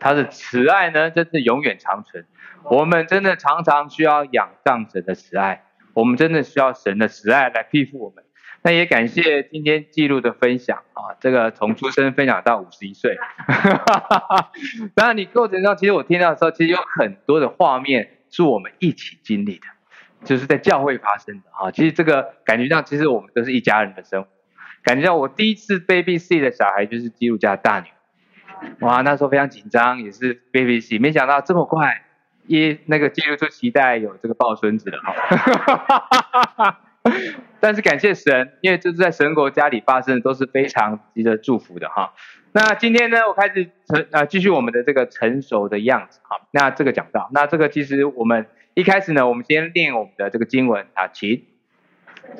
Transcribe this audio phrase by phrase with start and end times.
[0.00, 2.26] 他的慈爱呢，真是永远长存。
[2.64, 8.24] 我们真的常常需要仰仗神的慈爱，我们真的需要神的慈爱来庇护我们。
[8.62, 13.16] 那也感谢今天记录的分享啊，这个从出生分享到五十一岁，
[14.94, 19.66] 当然你过程中，其实我听到的时候，其实有很多的画面是我们一起经历的，
[20.26, 21.70] 就是在教会发生的啊。
[21.70, 24.28] 其实这个感觉上，其实我们都是一家人的生活。
[24.82, 27.86] 感觉到我第一次 baby C 的小孩就是基督家的大女，
[28.80, 32.02] 哇，那时候非常紧张，也是 baby 喜没想到这么快，
[32.46, 36.80] 一那个基督就期待有这个抱孙子了哈。
[37.60, 42.12] 但是感谢神，因为这是在神国家里发生的，都是非常值得祝福的哈。
[42.52, 46.36] 那今天呢，我开始成啊，继续我们的这个成熟的样子哈。
[46.50, 51.44] 那这个讲到，那这个其实我们一开始呢，我们先念我们的这个经文啊，请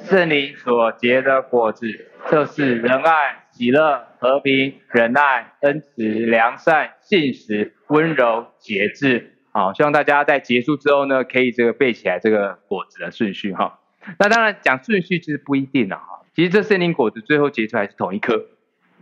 [0.05, 9.35] 圣灵所结的果子，就是仁爱、喜乐、和平、忍耐、恩慈、良善、信实、温柔、节制。
[9.53, 13.79] 好，希望大家在结束之后呢，可以这个背起来这个果子的顺序哈。
[14.19, 18.47] 那当然讲顺序其实不一定了哈，其实这圣灵果子最后结出来是同一颗，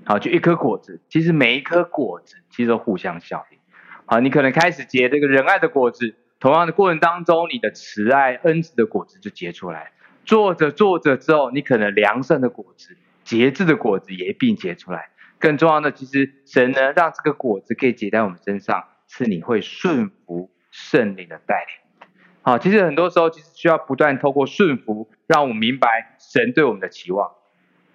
[0.03, 3.59] 好，就一颗果子，其实每一颗果子其实都互相效应，
[4.07, 9.93] 好，你可能开始结这个仁爱的果子，同样的过程当中，你的慈爱恩慈的果子就结出来，
[10.25, 12.97] 做着做着之后，你可能良善的果子、
[13.29, 22.07] 节制的果子也并结出来，更重要的，其实神呢让这个果子可以结在我们身上，是你会顺服圣灵的带领。
[22.41, 27.33] 好，其实很多时候其实需要不断透过顺服，让我们明白神对我们的期望，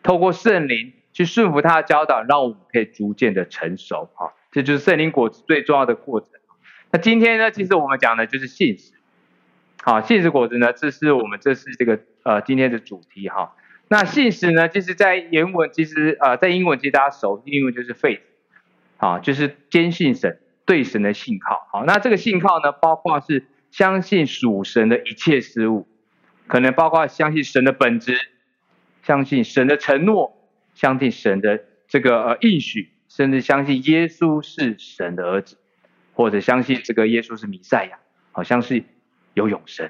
[0.03, 4.11] 透过圣灵去顺服他的教导，让我们可以逐渐的成熟。
[4.13, 6.29] 好，这就是圣灵果子最重要的过程。
[6.91, 8.93] 那今天呢，其实我们讲的就是信实。
[9.81, 13.55] 好，信实果子呢，这是我们这是这个呃今天的主题哈。
[13.87, 18.21] 那信实呢，其实在原文其实呃在英文其实大家熟，英文就是 faith，
[18.97, 21.67] 好，就是坚信神对神的信靠。
[21.71, 23.45] 好，那这个信靠呢，包括是。
[23.73, 25.87] 相信属神的一切事物，
[26.45, 28.15] 可能包括相信神的本质，
[29.01, 35.57] 相信神的承诺，相信神的这个呃应许，甚至相信耶稣是神的儿子，
[36.13, 37.97] 或者相信这个耶稣是弥赛亚，
[38.31, 38.83] 好像是
[39.33, 39.89] 有永生。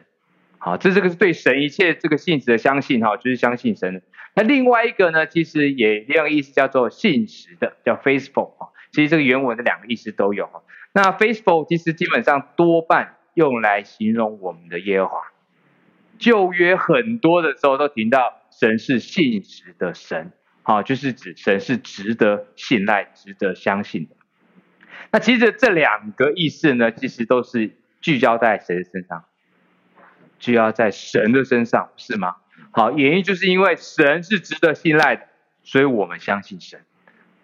[0.63, 4.01] 好，这这个是对神一切这个信实的相信哈，就是相信神。
[4.34, 8.69] 那另外一个呢，其实也另外意思叫做信实的，叫 faithful 哈。
[8.91, 10.63] 其实这个原文的两个意思都有哈。
[10.94, 13.18] 那 faithful 其实基本上多半。
[13.35, 15.18] 用来形容我们的耶和华，
[16.19, 20.31] 旧约很多的时候都提到神是信实的神，
[20.62, 24.16] 好，就是指神是值得信赖、值得相信的。
[25.12, 27.72] 那其实这两个意思呢，其实都是
[28.02, 29.25] 聚焦在谁的身上？
[30.43, 32.35] 就要在神的身上，是吗？
[32.71, 35.27] 好，原因就是因为神是值得信赖的，
[35.63, 36.81] 所以我们相信神。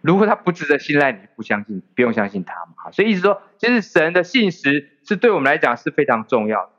[0.01, 2.73] 如果他不值得信赖，你不相信，不用相信他嘛。
[2.75, 6.71] 好，所以意思说，其实神的信实是对我们来讲是非常重要的。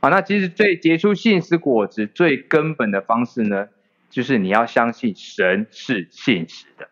[0.00, 3.68] 好，那其实最结出信实果子最根本的方式呢，
[4.10, 6.88] 就是你要相信神是信实的。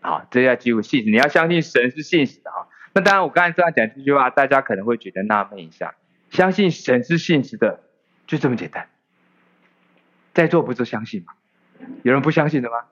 [0.00, 2.68] 好，这要记住信实，你要相信神是信实的哈。
[2.94, 5.94] 那当然，我刚才这样讲这句话，大家可能会觉得纳闷一下，
[6.30, 7.80] 相信神是信实的，
[8.26, 8.88] 就这么简单？
[10.34, 11.32] 在座不就相信吗？
[12.02, 12.86] 有人不相信的吗？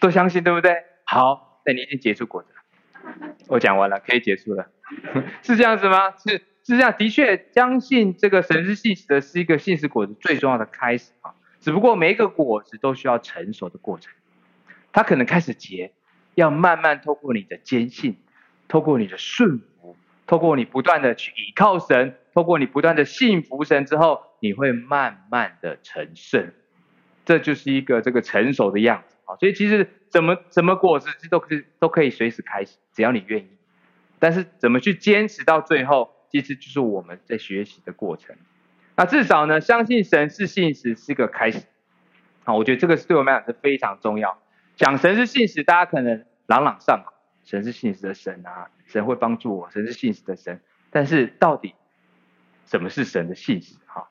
[0.00, 0.84] 都相信，对不对？
[1.04, 3.34] 好，那你已经结出果子了。
[3.48, 4.70] 我讲完了，可以结束了。
[5.42, 6.16] 是这样子吗？
[6.18, 11.34] 是是这样，的确，相信这个神是信实的，是一个信实果子最重要的开始啊。
[11.60, 14.12] 只不过每一个果子都需要成熟的过程，
[14.92, 15.92] 它可能开始结，
[16.34, 18.16] 要慢慢透过你的坚信，
[18.68, 19.60] 透过你的顺，
[20.32, 26.54] 透过你不断的去倚靠神，透过你不断的信服神之后，你会慢慢的成圣。
[27.26, 29.36] 这就是一个这个成熟的样子啊。
[29.36, 33.50] 所以其实怎么怎么果子都可以都可以随时开始，只要你愿意。
[34.18, 38.34] 但是怎么去坚持到最后，其实就是我们在学习的过程。
[38.96, 41.62] 那至少呢，相信神是信实是个开始。
[42.44, 44.38] 好，我觉得这个是对我们来讲是非常重要。
[44.76, 47.12] 讲神是信实，大家可能朗朗上口，
[47.44, 50.60] 神是信实的神啊，神会帮助我，神是信实的神。
[50.90, 51.74] 但是到底
[52.66, 53.76] 什么是神的信实？
[53.86, 54.10] 哈，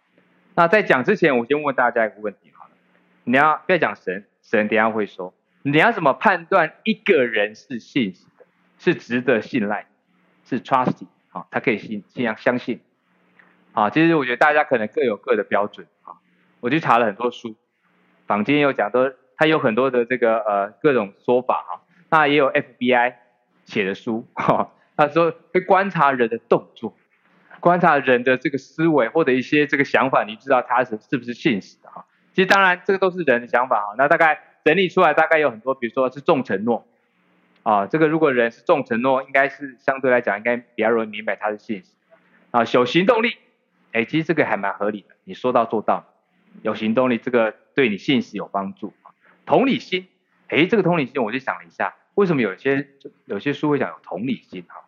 [0.55, 2.71] 那在讲之前，我先问大家一个问题好了，
[3.23, 4.25] 你要不要讲神？
[4.41, 8.45] 神等下会说，你要怎么判断一个人是信实的，
[8.79, 9.85] 是值得信赖，
[10.43, 12.81] 是 trusty 啊，他可以信信仰相信，
[13.73, 16.17] 啊，其实我觉得大家可能各有各的标准啊。
[16.59, 17.55] 我去查了很多书，
[18.25, 21.71] 坊间有讲都，他有很多的这个呃各种说法啊，
[22.09, 23.13] 那也有 FBI
[23.71, 26.93] 写的书哈，他说会观察人的动作，
[27.61, 32.03] 观察人的这个思维或者一些这个想法，你知道他是是不是信实的啊？
[32.33, 33.95] 其实当然，这个都是人的想法哈。
[33.97, 36.85] 那大概整理出来，大概有很多，比如说是重承诺，
[37.63, 41.91] 啊，这个如果人是重承诺，应该是相对来讲应该比较容易明白他的信实。
[42.51, 43.37] 啊，有行动力，
[43.93, 46.05] 哎，其实这个还蛮合理的，你说到做到，
[46.61, 48.93] 有行动力，这个对你信实有帮助。
[49.45, 50.07] 同理心，
[50.49, 52.87] 哎，这个同理心我就想了一下，为什么有些
[53.25, 54.85] 有些书会讲有同理心哈？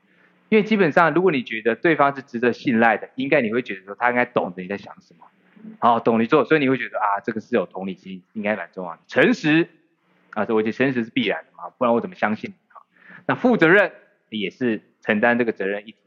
[0.49, 5.25] 因为基本上如果你觉得对方是值得信赖的，应该你会觉得说他应该懂得你在想什么，
[5.79, 8.99] 好，懂你做，所以你会觉得啊，这个是有同理心，应该蛮重要的。
[9.07, 9.67] 诚实，
[10.31, 12.77] 啊，这我觉得诚实是必然的嘛，不然我怎么相信你啊？
[13.25, 13.93] 那负责任
[14.29, 15.97] 也是承担这个责任一体。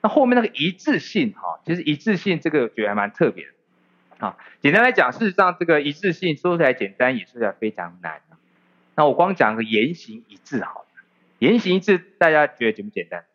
[0.00, 3.50] 那后面那个一致性哈，其实一致性这个觉得还蛮特别的。
[4.24, 8.20] 啊，简单来讲，事实上这个一致性说起来简单，也说起来非常难。
[8.98, 10.86] 那我光讲个言行一致好了，
[11.38, 13.26] 言行一致大家觉得简不简单？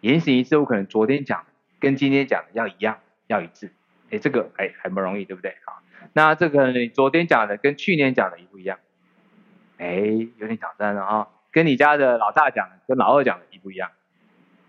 [0.00, 1.46] 言行一致，我可能昨天讲
[1.78, 2.98] 跟今天讲的要一样，
[3.28, 3.72] 要一致。
[4.10, 5.54] 哎，这个哎很不容易，对不对？
[5.64, 5.80] 好，
[6.14, 8.80] 那这个你昨天讲的跟去年讲的一不一样？
[9.78, 9.94] 哎，
[10.36, 11.28] 有点挑战了哈。
[11.52, 13.92] 跟你家的老大讲的跟老二讲的一不一样？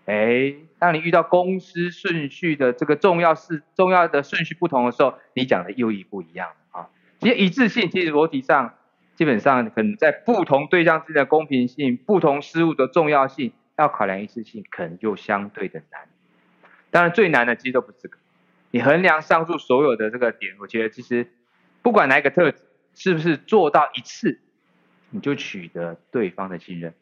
[0.06, 6.90] 哎，当你遇到公司顺序的这个重要事、重要的顺序不同的时候，你讲的又一不一样啊。
[7.20, 8.76] 其实一致性，其实逻辑上
[9.18, 16.08] 基本上可能在不同对象之间的公平性、不同事物的重要性，要考量一致性，可能就相对的难。
[16.92, 18.18] 当然最难的其实都不是这个。
[18.70, 21.28] 你衡量上述所有的这个点，我觉得其实
[21.82, 22.62] 不管哪一个特质，
[22.94, 24.40] 是不是做到一次，
[25.10, 26.94] 你就取得对方的信任，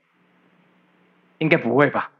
[1.40, 2.12] 应该不会吧？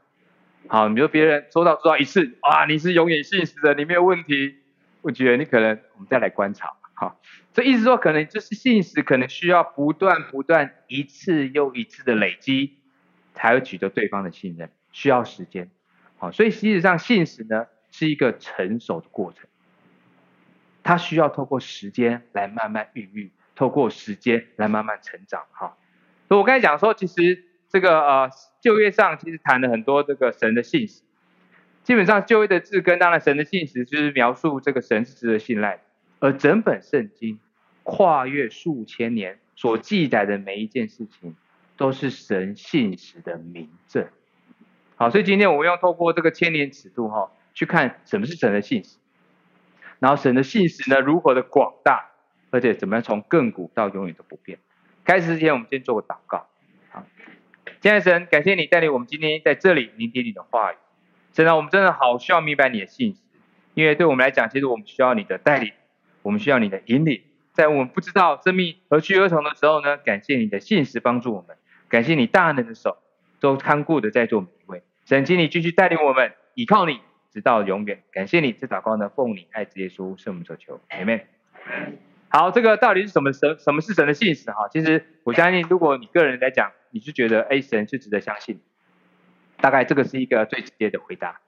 [0.68, 4.56] 好，你说别人做到做到一次，啊，你是永远信实的，你没有问题。
[5.00, 7.20] 我觉得你可能，我们再来观察，好，
[7.52, 12.78] 这意思说可能就是信实，可能需要不断不断一次又一次的累积，
[13.34, 15.70] 才会取得对方的信任，需要时间。
[16.16, 19.46] 好，所以实际上信实呢是一个成熟的过程，
[20.82, 25.44] 它需要透过时间来慢慢孕育，透过时间来慢慢成长。
[25.52, 25.78] 好，
[26.26, 28.30] 所以我刚才讲说，其实这个呃。
[28.62, 31.02] 旧约上其实谈了很多这个神的信实，
[31.84, 35.82] 基本上旧约的字根，当然神的信实就是描述这个神是值得信赖的，
[36.18, 37.38] 而整本圣经
[37.82, 41.36] 跨越数千年所记载的每一件事情，
[41.76, 44.06] 都是神信实的明证。
[44.96, 48.96] 好，所以今天我们要透过这个千年尺度哈，去看什么是神的信实，
[49.98, 52.10] 然后神的信实呢如何的广大，
[52.50, 54.58] 而且怎么样从亘古到永远都不变。
[55.04, 56.46] 开始之前，我们先做个祷告。
[56.90, 57.04] 好
[57.82, 60.76] 亲爱的神，感谢你带领我们今天在这里聆听你的话语。
[61.34, 63.20] 神啊，我们真的好需要明白你的信实，
[63.74, 65.72] 因为对我们来讲，其实我们需要你的带领，
[66.26, 67.22] 我们需要你的引领。
[67.52, 71.56] 在我们不知道生命何去何从的时候呢，感谢你的信实帮助我们，
[71.88, 72.98] 感谢你大能的手
[73.38, 74.82] 都看顾的在做每一位。
[75.04, 77.00] 神，请你继续带领我们，依靠你
[77.30, 78.02] 直到永远。
[78.10, 81.22] 感谢你，这祷告呢，奉你爱子耶稣圣名所求，Amen。
[82.28, 83.56] 好，这个到底是什么神？
[83.60, 84.50] 什么是神的信使？
[84.50, 88.60] 哈，其实我相信，如果你个人来讲，你是觉得，哎，神是值得相信，
[89.58, 91.40] 大概这个是一个最直接的回答。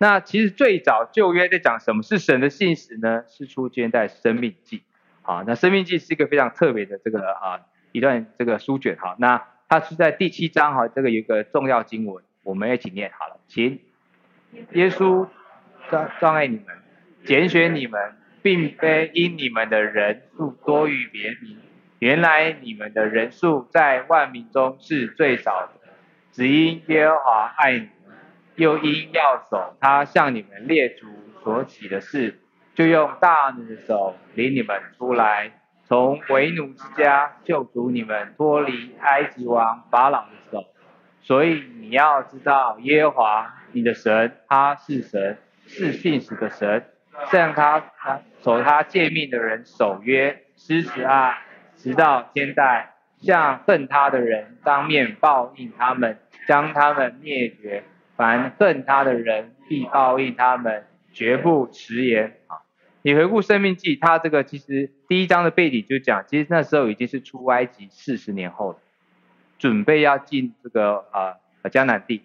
[0.00, 3.24] 那其实最早旧约在讲什么是神的信使呢？
[3.28, 4.82] 是出现在生命记。
[5.20, 7.60] 好，那生命记是一个非常特别的这个啊
[7.92, 8.96] 一段这个书卷。
[8.96, 13.78] 哈，那它是在第七章哈，这个有一个重要经文，我们一起念好了，请
[14.72, 15.28] 耶稣
[15.90, 16.64] 召召爱你们，
[17.24, 18.16] 拣选你们。
[18.42, 21.58] 并非因你们的人数多于别民，
[21.98, 25.92] 原来你们的人数在万民中是最少的，
[26.32, 27.90] 只因耶和华爱你，
[28.60, 31.06] 又因要守他向你们列祖
[31.42, 32.38] 所起的事，
[32.74, 35.50] 就用大能的手领你们出来，
[35.84, 40.62] 从为奴之家救赎你们脱离埃及王法老的手。
[41.22, 46.84] 所以你要知道耶和华你的神，他是神，是信实的神。
[47.30, 51.38] 向他他守他诫命的人守约施慈爱，
[51.76, 57.84] 直到千代；向恨他的人当面报应他们，将他们灭绝。
[58.20, 62.36] 凡恨他的人必报应他们，绝不迟延。
[62.48, 62.60] 啊，
[63.00, 68.78] 你回顾生命记，他这个其实第一章的背景就讲，其实那时候已经是出埃及四十年后了，
[69.58, 72.22] 准备要进这个呃迦南地。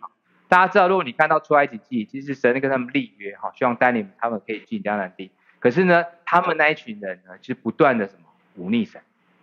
[0.50, 5.32] 大家知道，如果你看到出埃及记，其实神跟他们立约，哈，希望带领他们可以进迦南地。
[5.60, 8.24] 可是呢，他们那一群人呢，就是不断的什么
[8.56, 9.00] 忤逆神，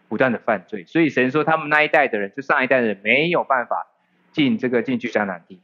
[0.06, 3.86] 不断的犯罪，所以神说他们那一代的人，就上一代的人没有办法
[4.32, 5.58] 进这个进去迦南地。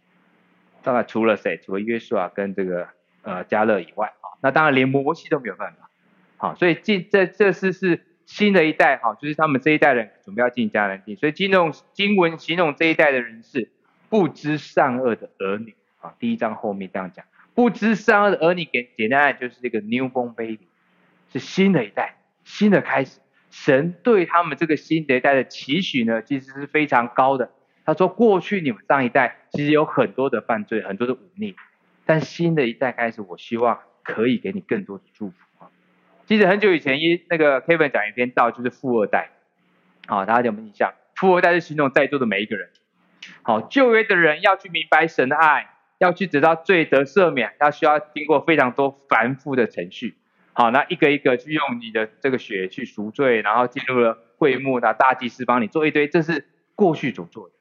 [0.83, 1.59] 当然除了谁？
[1.65, 2.89] 除了约书亚跟这个
[3.23, 5.91] 呃加勒以外，啊，那当然连摩西都没有办法。
[6.37, 11.15] 好，所以进这这是是新的一代，哈，就是他们这一代人准备要进迦南地。
[11.15, 13.71] 所以经用经文形容这一代的人是。
[14.11, 20.67] 不知善恶的儿女啊，第一章后面这样讲，不知善恶的儿女，给简单来就是这个 newborn baby，
[21.31, 23.21] 是新的一代，新的开始。
[23.51, 27.51] 神对他们这个新的一代的期许呢，其实是非常高的，
[27.89, 31.57] 他说过去你们上一代其实有很多的犯罪，很多的忤逆，
[32.05, 35.71] 但新的一代开始，我希望可以给你更多的祝福啊。
[36.27, 39.31] 记得很久以前一那个 Kevin 讲一篇道，就是富二代，
[40.07, 40.93] 好，大家有没有印象？
[41.15, 42.69] 富二代是形容在座的每一个人。
[43.41, 50.19] 好，旧约的人要去明白神的爱，要去得到罪得赦免，他需要经过非常多繁复的程序。
[50.53, 57.55] 好，那一个一个去用你的这个血去赎罪，然后进入了会幕，那大祭司帮你做一堆，这是过去所做的。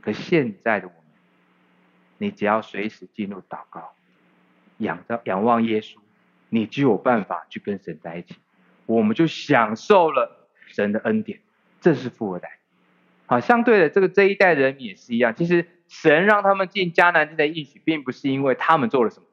[0.00, 1.02] 可现在的我们，
[2.18, 3.92] 你只要随时进入祷告，
[4.78, 5.96] 仰着仰望耶稣，
[6.48, 8.36] 你就有办法去跟神在一起。
[8.86, 11.40] 我们就享受了神的恩典，
[11.80, 12.58] 这是富二代。
[13.26, 15.34] 好，相对的，这个这一代人也是一样。
[15.34, 19.26] 其实神让他们进迦南地的应许，并不是因为他们做了什么，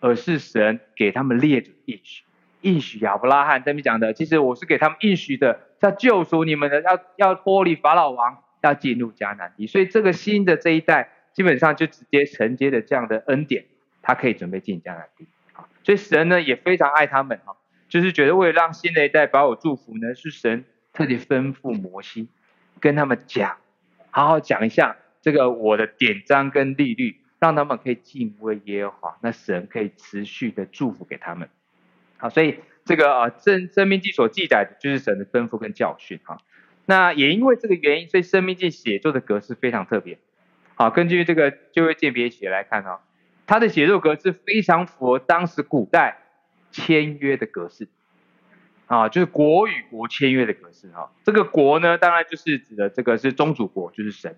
[0.00, 2.24] 而是神给他们列祖应许。
[2.62, 9.66] 应许亚伯拉罕这边讲的，其实我是给他们应许的，要救赎你们的，要要脱离法老王，要进入迦南地。
[9.66, 13.64] 所以这个新的这一代，基本上就直接承接了这样的恩典，
[14.02, 15.26] 他可以准备进迦南地。
[15.52, 17.56] 啊，所以神呢也非常爱他们哈，
[17.88, 22.28] 就是觉得为了让新的一代把我祝福呢，是神特地吩咐摩西。
[22.78, 23.56] 跟他们讲，
[24.10, 31.48] 好好讲一下这个我的典章跟律例，让他们可以敬畏耶和华，那神可以持续的祝福给他们。
[32.18, 36.36] 好，所以这个啊，申申命记所记载的就是神的吩咐跟教训哈。
[36.86, 40.18] 那也因为这个原因，所以申命记写作的格式非常特别。
[40.74, 43.00] 好，根据这个旧约鉴别写来看啊，
[43.46, 46.18] 它的写作格式非常符合当时古代
[46.70, 47.88] 签约的格式。
[48.86, 51.10] 啊，就是国与国签约的格式哈。
[51.24, 54.34] 这个国呢，当然就是指的这个是宗主国，就是神；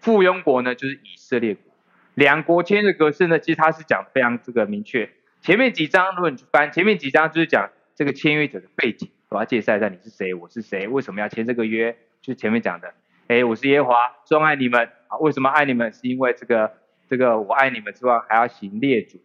[0.00, 1.72] 附庸国呢，就是以色列国。
[2.12, 5.08] 两国签约的格式呢，其实它是讲非常这个明确。
[5.40, 12.94] 前面几章如果你去翻，前面几章就是讲这个签约者的背景，我要介绍一下你是谁，我是谁，为什么要签这个约，就前面讲的。
[13.26, 15.18] 哎，我是耶华，钟爱你们啊。
[15.18, 15.92] 为什么爱你们？
[15.92, 16.74] 是因为这个
[17.08, 19.20] 这个我爱你们之外，还要行列祖、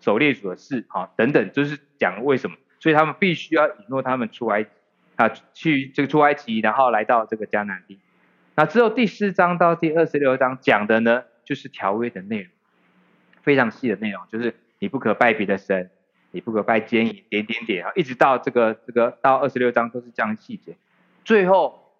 [0.00, 2.56] 守列祖的事啊，等等，就是讲为什么。
[2.78, 4.66] 所以他们必须要引诱他们出埃
[5.16, 7.98] 啊，去这个出埃及，然后来到这个迦南地。
[8.54, 12.50] 那之后第四章到第二十六章讲的呢，就是条约的内容，
[13.42, 15.90] 非常细的内容，就是你不可拜别的神，
[16.32, 20.76] 你不可拜奸淫，点点点啊，一直到这个这个到二十六章都是这样细节。
[21.24, 21.92] 最后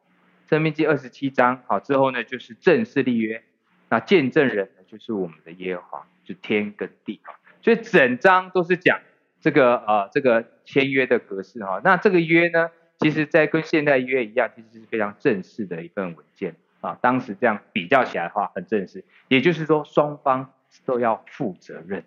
[0.48, 3.44] 申命记二十七章好之后呢，就是正式立约，
[3.88, 8.98] 那见证人呢，就是我们的耶和华，就天跟地啊，所以整章都是讲。
[9.40, 12.70] 这个呃，这个签约的格式哈，那这个约呢，
[13.00, 16.96] 其实在跟现代约一样，其实是非常正式的一份文件啊。
[17.02, 19.04] 当时这样比较起来的话，很正式。
[19.26, 20.52] 也就是说，双方
[20.84, 22.04] 都要负责任。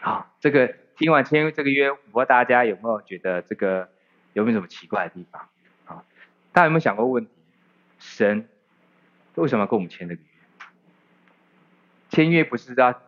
[0.00, 3.88] 好，这个听完签约这个约，我不知道大家有没有觉得这个
[4.32, 5.48] 有没有什么奇怪的地方？
[5.84, 6.04] 啊，
[6.52, 7.30] 大家有没有想过问题？
[7.98, 8.48] 神
[9.34, 10.28] 为什么要跟我们签这个约？
[12.10, 13.00] 签约不是要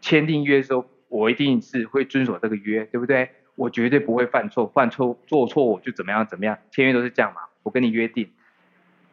[0.00, 0.88] 签订约的时候。
[1.10, 3.30] 我一定是会遵守这个约，对不对？
[3.54, 6.58] 我绝对不会犯错，犯错做错我就怎么样怎么样。
[6.72, 8.32] 签约都是这样嘛，我跟你约定，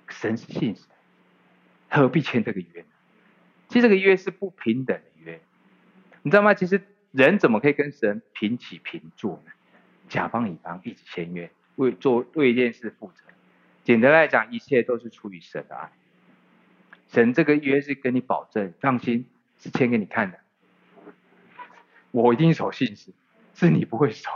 [0.08, 0.88] 神是信实，
[1.90, 2.88] 何必签这个约呢？
[3.68, 5.42] 其实这个约是不平等的约，
[6.24, 6.56] 你知道吗？
[6.56, 9.52] 其实人怎么可以跟神平起平坐呢？
[10.08, 13.24] 甲方乙方一起签约，为做为一件事负责。
[13.84, 15.92] 简单来讲，一切都是出于神的爱。
[17.08, 19.26] 神这个约是跟你保证，放心，
[19.58, 20.40] 是签给你看的。
[22.12, 23.12] 我一定守信实，
[23.54, 24.30] 是你不会守。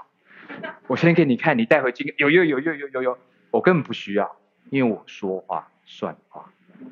[0.87, 2.13] 我先给你看，你带回去。
[2.17, 3.17] 有有有有有有有，
[3.51, 4.35] 我根本不需要，
[4.69, 6.51] 因为我说话算话。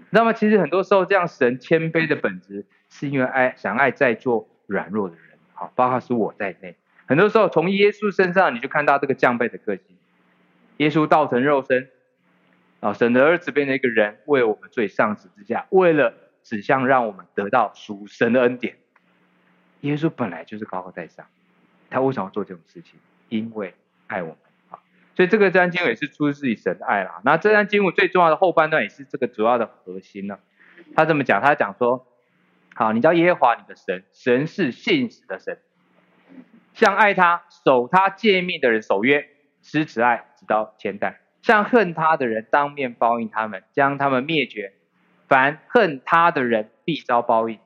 [0.10, 5.33] 那么其实很多时候这样，神谦卑的本质，是因为爱想爱在座软弱的人，
[5.76, 6.76] 包括是我在内。
[7.06, 9.96] 很多时候从耶稣身上，你就看到这个降卑的个性。
[10.78, 11.90] 耶稣道成肉身，
[12.80, 18.78] 啊，神的儿子变成一个人，为我们罪上十字架，为了指向让我们得到属神的恩典。
[19.82, 21.26] 耶稣本来就是高高在上，
[21.90, 23.00] 他为什么要做这种事情？
[23.30, 23.74] 因为
[24.08, 24.38] 爱我们
[24.70, 24.80] 啊！
[25.16, 27.22] 所以这个这段经文也是出自于神的爱啦。
[27.24, 30.40] 那这段经文最重要的后半段也是这个主要的核心呢。
[30.96, 32.06] 他这么讲，他讲说：
[32.76, 35.60] 好，你叫耶和华你的神，神是信实的神，
[36.74, 39.28] 像爱他、守他诫命的人守约，
[39.62, 44.74] 施慈爱，直到千代；像恨他的人当面报应他们，将他们灭绝。
[45.28, 47.60] 凡恨他的人必遭报应，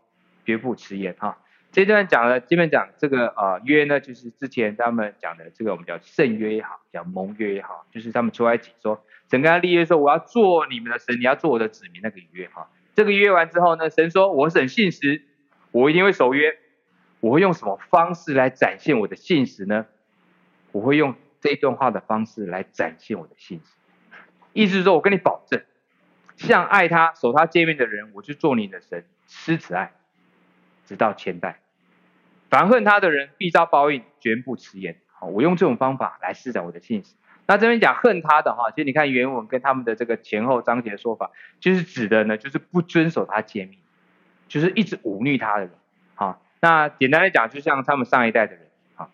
[0.46, 1.38] 绝不迟延哈。
[1.72, 12.70] 这段讲了，基本讲这个呃约呢，就是之前他们讲的这个我们叫圣约也好，叫盟约也好，就是他们出埃及说，整个立约说我要做你们的神，你要做我的子民那个约哈。
[12.98, 15.22] 这个约完之后呢，神说我是很信实，
[15.70, 16.58] 我一定会守约。
[17.20, 19.86] 我会用什么方式来展现我的信实呢？
[20.72, 23.76] 我会用这一段话的方式来展现我的信实。
[24.52, 25.62] 意思是说我跟你保证，
[26.38, 29.94] 像爱他、守他诫命的人，我就做你的神，施慈爱，
[30.88, 31.60] 直到千代。
[32.50, 35.00] 凡恨他的人，必遭报应，绝不迟延。
[35.06, 37.14] 好，我用这种方法来施展我的信实。
[37.48, 43.80] 那这边讲恨他的哈，其实你看原文跟他们的这个前后章节说法，就是指的呢，就是不遵守他诫命，
[44.50, 45.72] 就是一直忤逆他的人。
[46.16, 48.68] 好，那简单来讲，就像他们上一代的人。
[48.96, 49.10] 好，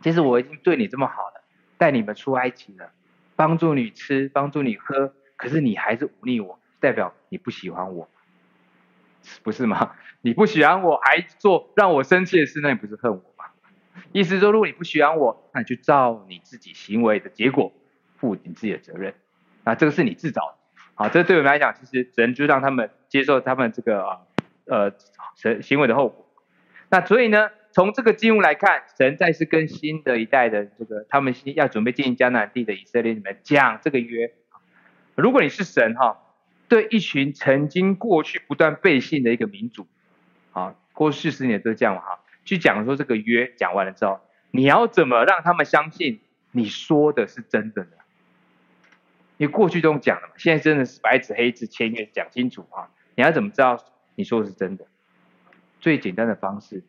[0.00, 1.42] 其实我已经对你这么好了，
[1.76, 2.90] 带你们出埃及了，
[3.36, 8.08] 帮助你吃，帮助你喝，可是你还是忤逆我，代表你不喜欢我，
[9.42, 9.92] 不是吗？
[10.22, 13.22] 你不喜欢我，还做让我生气的事，那你不是恨我？
[14.12, 17.72] 意思说，如果你不喜欢我，那你就照你自己行为的结果
[18.16, 19.14] 负你自己的责任。
[19.64, 20.54] 那这个是你自找的。
[20.94, 24.20] 好，这对我们来讲，其实只能就让他们接受他们这个啊
[24.66, 24.92] 呃
[25.34, 26.26] 行行为的后果。
[26.88, 34.32] 那所以呢，从这个经文来看，神再次跟新的一代的这个他们要准备进入迦南地的以色列里面讲这个约。
[35.14, 36.18] 如果你是神哈，
[36.68, 39.86] 对一群曾经过去不断背信的一个民族，
[40.52, 42.20] 啊，过去四十年都是这样哈。
[42.46, 46.20] 去讲说这个约讲完了之后，你要怎么让他们相信
[46.52, 47.90] 你说的是真的呢？
[49.36, 52.88] 因为过去都讲了嘛，现在真的是白纸黑字签约讲清楚啊！
[53.16, 53.84] 你要怎么知道
[54.14, 54.86] 你说的是真的？
[55.78, 56.84] 最简单的方式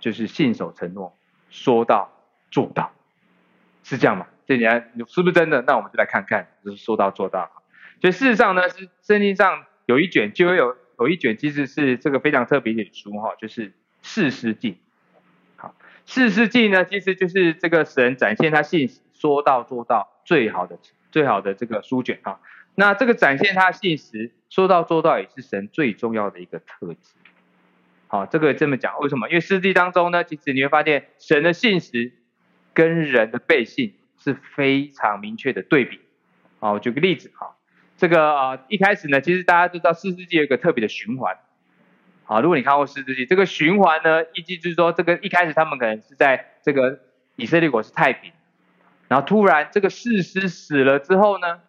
[0.00, 1.16] 就是信守承诺，
[1.50, 2.10] 说到
[2.50, 2.90] 做到，
[3.84, 4.26] 是这样吗？
[4.46, 5.62] 这你看是不是真的？
[5.62, 7.48] 那我们就来看看，就是说到做到。
[8.00, 13.74] 所以事实上呢，是圣经上有一卷，就会有有一卷，其实是这个非常特别的书哈，就是。
[14.06, 14.76] 四世纪，
[15.56, 20.78] 好，四世纪呢，其实就是这个神展现他信实、说到做到最好的、
[21.10, 22.38] 最好的这个书卷啊。
[22.74, 27.14] 那这个展现他信实、说到做到，也是神最重要的一个特质。
[28.06, 29.26] 好，这个这么讲，为什么？
[29.28, 32.12] 因为四世纪当中呢，其实你会发现神的信实
[32.74, 35.98] 跟人的背信是非常明确的对比。
[36.58, 37.56] 好，我举个例子，哈，
[37.96, 41.38] 这个啊，一开始呢，其实大家都知道四世纪有一个特别的循环。
[42.26, 46.98] 好，如果你看过《士师记》，这个循环呢，意思就是说，这个一开始他们可能是在这个
[47.36, 48.32] 以色列国是太平，
[49.08, 51.60] 然后突然这个士师死了之后呢，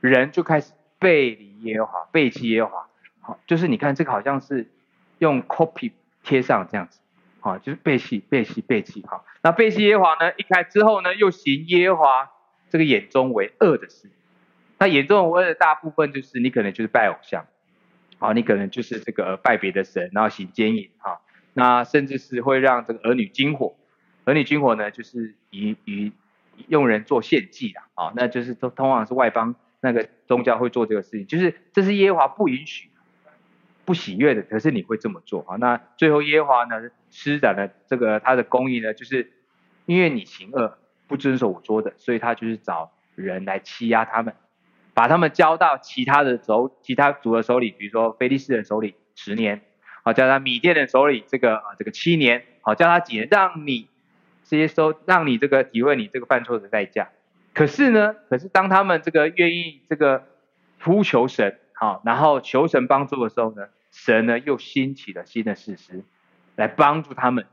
[0.00, 2.88] 人就开始背离耶和华，背弃耶和华。
[3.20, 4.70] 好，就是你看这个好像是
[5.18, 7.00] 用 copy 贴上这样子，
[7.40, 9.02] 好，就是背弃、背弃、背弃。
[9.08, 12.30] 好，那背弃耶和华呢，一开之后呢，又行耶和华
[12.68, 14.10] 这个眼中为恶的事。
[14.78, 17.46] 那眼中为恶的大部分就是你可能就是拜偶像。
[18.18, 21.20] 好，你可能就是这个拜别的神，然后行奸淫，哈，
[21.54, 23.76] 那甚至是会让这个儿女惊火，
[24.24, 26.12] 儿女惊火呢，就是以以
[26.66, 32.90] 用人做献祭的，啊，那就是通通常是外邦那个宗教会做这个事情，就是这是耶和华不允许、
[33.84, 39.30] 不喜悦的，可是你会这么做，啊，那最后耶和华呢施展了这个他的公义呢，就是
[39.86, 40.76] 因为你行恶，
[41.06, 44.34] 不遵守我说的，所以他就是找人来欺压他们。
[44.98, 49.62] 把他们交到其他的手，其他族的手里，比如说菲利士人手里十年，
[50.02, 53.88] 好，交到米甸人手里这个啊这个七年，好，交他几年，让你
[54.42, 57.10] 这些收，让你这个体会你这个犯错的代价。
[57.54, 60.24] 可是呢，可是当他们这个愿意这个
[60.82, 66.02] 呼求神，好，然后求神帮助的时候呢，神呢又兴起了新的事实
[66.56, 67.46] 来帮助他们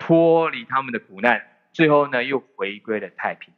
[0.00, 3.54] 脱离他们的苦难，最后呢又回归了太平。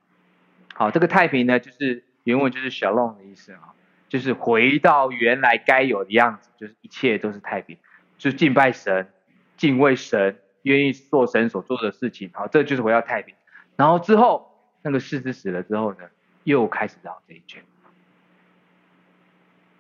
[0.75, 2.05] 好，这个太平呢就是。
[2.31, 3.75] 原文就是 shalom 的意思啊，
[4.09, 7.77] 就是回到原来该有的样子，就是一切都是太平，
[8.19, 9.13] 就敬拜神、
[9.57, 13.35] 敬畏神、愿意做神所做的事情，好，这就是回到太平。
[13.77, 16.09] 然后之后那个士师死了之后呢，
[16.45, 17.63] 又开始绕这一圈。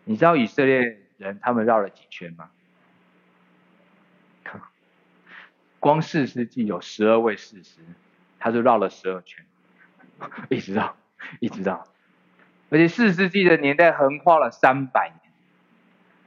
[0.04, 2.50] 你知道以色列人他们绕了几圈吗？
[5.78, 7.80] 光士师记有十二位士师，
[8.38, 9.46] 他就绕了十二圈，
[10.50, 10.96] 一直绕，
[11.38, 11.86] 一直绕。
[12.70, 15.32] 而且四世纪的年代横跨了三百年，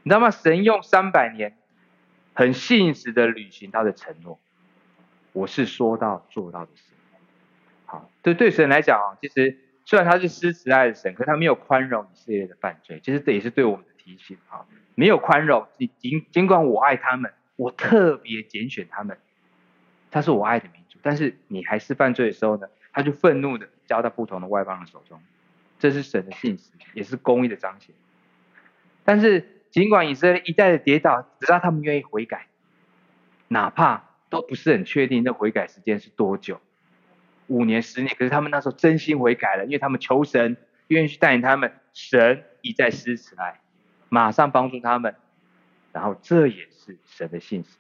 [0.04, 0.30] 你知道吗？
[0.30, 1.58] 神用三百年，
[2.34, 4.40] 很信实的履行他的承诺。
[5.32, 6.86] 我是说到做到的神。
[7.86, 13.00] 好，对对神来讲啊，其实虽然他是施慈爱的神，可他没有宽容以色列的犯罪。
[13.04, 15.66] 其实这也是对我们的提醒啊，没有宽容。
[15.78, 19.18] 你尽尽管我爱他们，我特别拣选他们，
[20.12, 25.22] 他是我爱的民族，但是你还是犯罪的时候呢，他就愤怒的交到不同的外邦人手中。
[25.84, 27.94] 这是神的信实，也是公义的彰显。
[29.04, 32.48] 但是，尽管以色列一再的跌倒，只要他们愿意悔改，
[33.50, 36.62] 哪怕都不是很确定那悔改时间是多久，
[37.48, 40.56] 五年、十年，可是他们那时候真心悔改了，因为他们求神
[40.88, 43.60] 愿意去带领他们，神一再施慈爱，
[44.08, 45.16] 马上帮助他们。
[45.92, 47.78] 然后，这也是神的信实。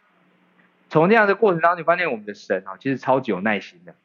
[0.89, 3.95] 从这样的过程当中，你发现我们的神啊，其实超级有耐心的，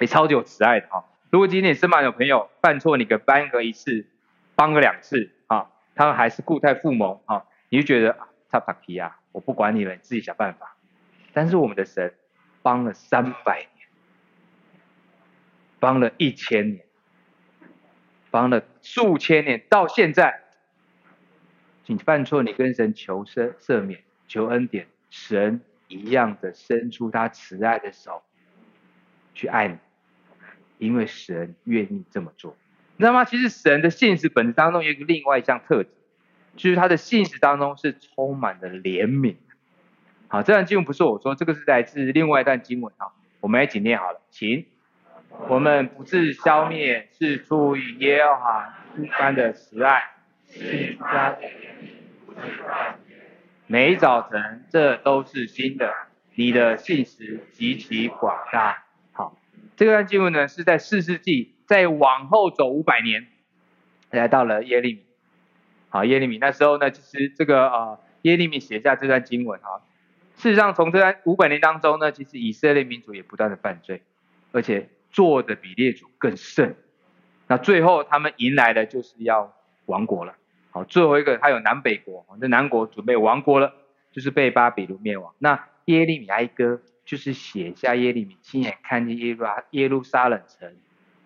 [0.00, 1.04] 也超级有慈爱的哈。
[1.30, 4.04] 如果今天你身旁有朋友犯错，你给帮个一次，
[4.56, 10.76] 帮个两次啊，他们还是固态附萌啊，你就觉得差帕皮啊，我不管你了，你自己想办法。
[11.32, 12.12] 但是我们的神
[12.62, 13.88] 帮了三百年，
[15.78, 16.84] 帮了一千年，
[18.32, 20.42] 帮了数千年，到现在，
[21.86, 28.24] 你犯错，你跟神求赦赦免，求恩典，神一样的伸出他慈爱的手
[29.32, 29.78] 去爱你，
[30.80, 32.56] 因为神愿意这么做。
[32.96, 33.24] 你知道吗？
[33.24, 35.90] 其实神的信实本质当中有一个另外一项特质，
[36.56, 39.36] 就是他的信实当中是充满了怜悯。
[40.28, 43.08] 好，这段经文不是我说，这个是来自另外一段经文啊。
[43.40, 44.66] 我们一起念好了，请。
[45.48, 50.02] 我们不是消灭，是出于耶和华一般的慈爱，
[50.50, 51.36] 是他
[53.66, 55.94] 每早晨这都是新的，
[56.34, 58.84] 你的信实极其广大。
[59.80, 63.28] 这段经文呢是在四世纪，再往后走五百年，
[64.10, 65.00] 来到了耶利米。
[65.88, 69.80] 好，耶利米那时候呢，其实这个呃耶利米写下这段经文哈。
[70.36, 74.02] 事实上，从这段五百年当中呢，其实以色列民族也不断的犯罪，
[74.52, 76.76] 而且做的比列祖更甚。
[77.46, 79.50] 那最后他们迎来的就是要
[79.86, 80.36] 亡国了。
[80.72, 83.72] 好，最后一个他有南北国，那南国准备亡国了，
[84.12, 85.32] 就是被巴比伦灭亡。
[85.38, 90.72] 那耶利米哀歌就是写下耶利米亲眼看见耶路耶路撒冷城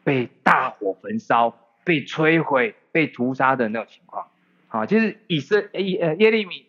[0.03, 4.31] 被大火焚烧、被摧毁、被屠杀的那种情况。
[4.69, 6.65] 好，就是以色耶呃耶利米。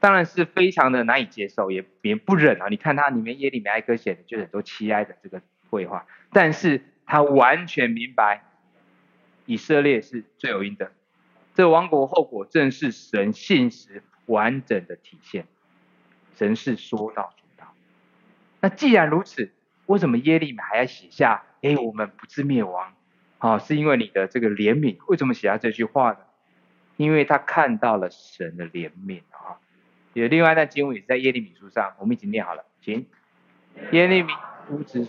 [0.00, 2.66] 当然是非常的难以接受，也也不忍啊！
[2.68, 8.44] 你看他里面耶利米哀歌写的就很多凄哀的这个绘画，但是他完全明白
[9.46, 10.92] 以色列是罪有应得，
[11.54, 15.46] 这亡国后果正是神信实完整的体现，
[16.36, 17.32] 神是说到。
[18.60, 19.52] 那既然如此，
[19.86, 21.44] 为什么耶利米还要写下？
[21.62, 22.94] 哎，我们不致灭亡，
[23.38, 24.98] 啊，是因为你的这个怜悯。
[25.08, 26.18] 为什么写下这句话呢？
[26.96, 29.58] 因为他看到了神的怜悯啊。
[30.12, 33.06] 有另外一段经文也是在耶利米书上，我们已经念好了，请。
[33.90, 34.32] 耶利米
[34.70, 35.06] 五子，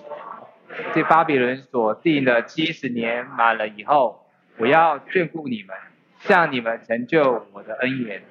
[0.94, 5.76] 这巴比伦所定的七十年满了以后，我要眷顾你们，
[6.20, 8.24] 向你们成就我的恩典，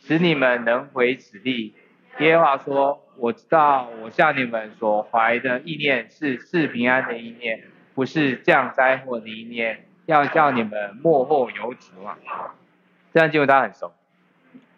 [0.00, 1.74] 使你们能回此地。
[2.20, 12.16] 耶和华说：我知道我向你们所怀的意念是赐平安的意念，不是降灾祸的意念，要叫你们末后有指望。
[13.12, 13.92] 这段经文大家很熟。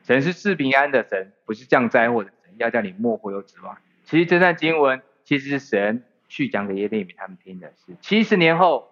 [0.02, 3.76] 神是赐平安的神，不是降灾祸的神，要叫你末后有指望。
[4.04, 8.88] 其实这段经文，其实是神去讲给耶利米他们听的是，七十年后，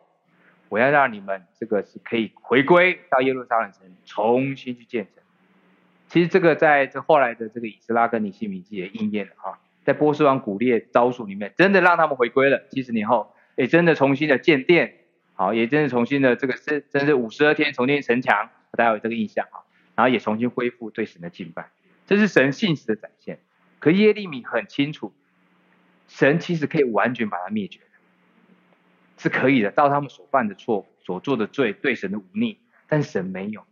[0.69, 5.24] 我要让你们这个是可以回归到耶路撒冷城，重新去建城。
[6.15, 12.63] 其实这个在这后来的这个以斯拉跟尼希米记也应验了哈，在波斯王古列招数里面，真的让他们回归了。
[12.71, 14.95] 七十年后，也真的重新的建殿，
[15.35, 19.65] 好，也真的重新的这个是真是五十二天重建城墙，大家有这个印象哈。
[19.97, 21.71] 然后也重新恢复对神的敬拜，
[22.07, 23.41] 这是神信实的展现。
[23.81, 25.13] 可耶利米很清楚，
[26.07, 27.81] 神其实可以完全把它灭绝，
[29.19, 29.73] 是可以的。
[29.73, 33.65] 照他们所犯的错、所做的罪、对神的忤逆，但神没有，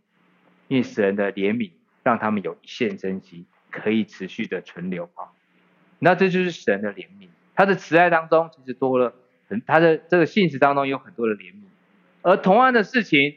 [0.67, 1.71] 因为神的怜悯
[2.03, 5.31] 让他们有一线生机，可以持续的存留啊。
[5.99, 9.13] 那这就是神的怜悯，他的慈爱当中其实多了
[9.49, 11.63] 很，他的这个信实当中有很多的怜悯。
[12.21, 13.35] 而同样的事情，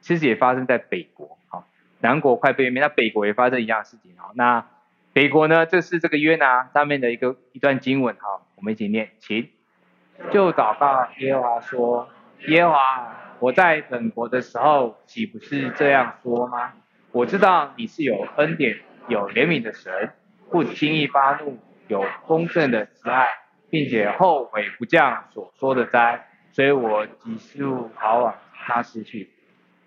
[0.00, 1.64] 其实也发生在北国啊。
[2.00, 4.32] 南国快被灭，那北国也发生一样的事情哈。
[4.34, 4.66] 那
[5.12, 5.66] 北国呢？
[5.66, 9.48] 这是这个约拿上面的一个一段经文哈，我们一起念，请。
[10.32, 12.08] 就祷告耶和华说：
[12.48, 16.72] 耶和华，我在本国的时候，岂不是这样说吗？
[17.12, 20.12] 我知道你是有恩典、有怜悯的神，
[20.50, 23.28] 不轻易发怒，有丰盛的慈爱，
[23.70, 29.30] 并且后悔不降所说的灾，所以我急速逃往他施去。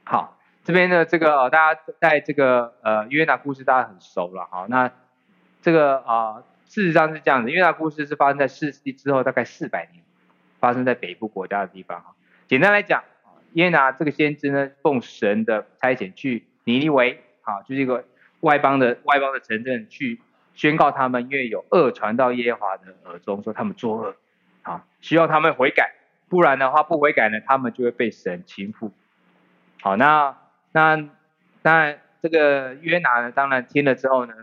[0.03, 0.31] 好。
[0.63, 4.91] 这边的这个大家在这个呃约拿故事大家很熟了哈，那
[5.61, 10.03] 这个啊、事实上是这样子，约拿故事是发生在世纪之后大概四百年，
[10.59, 12.15] 发生在北部国家的地方哈。
[12.47, 13.03] 简单来讲，
[13.53, 18.03] 约拿这个先知呢，奉神的差遣去尼尼维，啊，就是一个
[18.41, 20.19] 外邦的外邦的城镇去
[20.53, 24.15] 宣告他们，因为有恶传到耶和华的耳中，说他们作恶，
[24.63, 25.95] 啊，需要他们悔改，
[26.27, 28.91] 不然的话不悔改呢，他们就会被神倾覆。
[29.81, 30.35] 好，那。
[30.77, 30.97] 那
[31.61, 34.33] 当然，这个约拿呢，当然听了之后呢，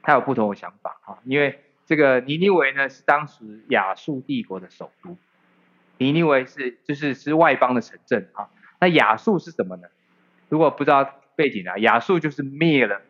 [0.00, 5.18] 他有不同的想法哈，因为这个尼尼维呢是当时亚述帝国的首都，
[5.98, 8.48] 尼尼维是就是是外邦的城镇哈。
[8.80, 9.88] 那亚述是什么呢？
[10.48, 13.00] 如果不知道背景啊，亚述就是灭了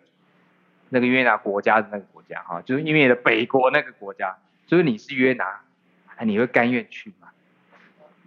[0.91, 4.37] 那个约拿国家的那个国家哈，就是因为北国那个国家，
[4.67, 5.63] 所以你是约拿，
[6.21, 7.29] 你会甘愿去吗？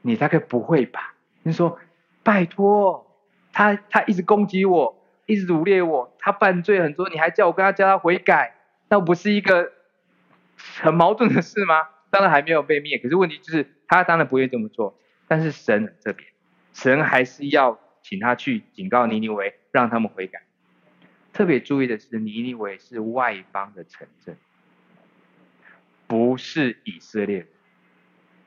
[0.01, 1.13] 你大概不会吧？
[1.43, 1.77] 你说
[2.23, 3.07] 拜托。
[3.53, 8.55] 他他一直攻击我，一直掳掠我，他犯罪很多，你还叫我跟他叫他悔改，
[8.87, 9.73] 那不是一个
[10.79, 11.89] 很矛盾的事吗？
[12.09, 16.29] 当然还没有被灭，可是问题就是他当然不愿意这么做，但是神这边，
[16.71, 20.43] 神还是要请他去警告尼尼微，让他们悔改。
[21.33, 24.35] 特别注意的是，尼尼微是外邦的城镇，
[26.07, 27.47] 不是以色列，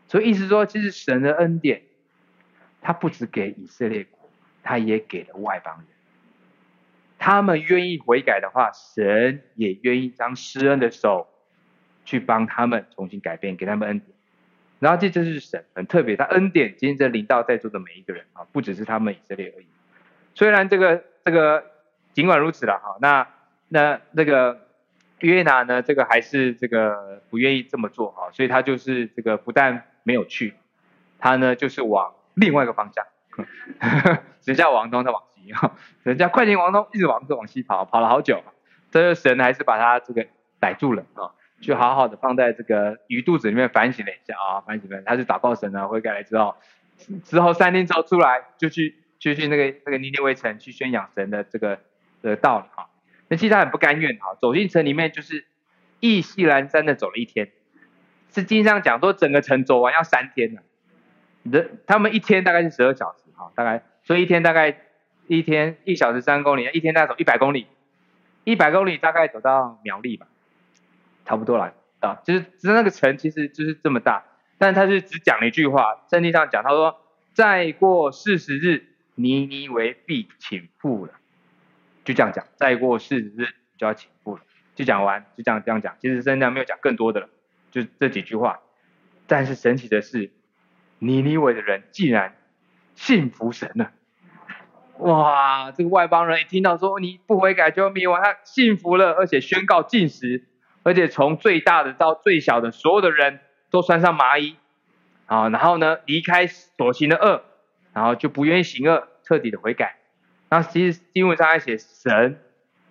[0.06, 1.82] 所以意思说，其实神的恩典，
[2.82, 4.28] 他不只给以色列国，
[4.62, 5.86] 他也给了外邦人。
[7.18, 11.26] 他们愿意悔改的话，神也愿意将施恩的手
[12.04, 14.13] 去帮他们重新改变，给他们恩典。
[14.84, 19.66] 然后这就是神很特别，他恩典今天在临到在座的每一个人啊，不只是他们以色列而已。
[20.34, 21.64] 虽然这个这个。
[22.14, 23.26] 尽管如此了哈，那
[23.68, 24.68] 那那个
[25.18, 30.54] 约拿呢，这个还是这个不愿意这么做哈，所以他就是这个不但没有去，
[31.18, 33.04] 他呢就是往另外一个方向，
[34.44, 35.72] 人家往东，他往西哈，
[36.04, 38.44] 人家快艇往东，一直往东往西跑，跑了好久，
[38.92, 40.24] 这个神还是把他这个
[40.60, 46.54] 逮住了啊，就好好的放在这个鱼肚子里面反省了一下啊，反省了，他就祷告神啊，悔改了之后，
[47.24, 51.78] 之后三天之后出来就去就去那个那个尼尼微城去宣扬神的这个。
[52.24, 52.88] 的道理哈，
[53.28, 55.44] 那其实他很不甘愿哈，走进城里面就是
[56.00, 57.50] 意气阑珊的走了一天，
[58.32, 60.62] 是经上讲说整个城走完要三天呢，
[61.42, 64.74] 人他们一天大概是十二小时哈，大概所以一天大概
[65.26, 67.66] 一天一小时三公里，一天大概走一百公里，
[68.44, 70.26] 一百公里大概走到苗栗吧，
[71.24, 74.24] 差不多啦啊，就是只是那个城其实就是这么大，
[74.58, 77.00] 但他是只讲了一句话，圣经上讲他说
[77.32, 81.14] 再过四十日，尼尼为必倾覆了。
[82.04, 84.42] 就这样讲，再过四十日就要倾覆了，
[84.74, 85.96] 就讲完，就这样这样讲。
[86.00, 87.30] 其实圣经上没有讲更多的了，
[87.70, 88.60] 就这几句话。
[89.26, 90.30] 但是神奇的是，
[90.98, 92.36] 尼尼为的人竟然
[92.94, 93.92] 信服神了。
[94.98, 100.44] 哇，这个外邦人一听到说你不悔改就灭亡，他信服了，而且宣告禁食，
[100.84, 104.56] 而且从最大的到最小的所有的人都穿上麻衣
[105.26, 107.42] 啊，然后呢离开所行的恶，
[107.92, 109.96] 然后就不愿意行恶，彻底的悔改。
[110.50, 112.38] 那其实经文上还写，神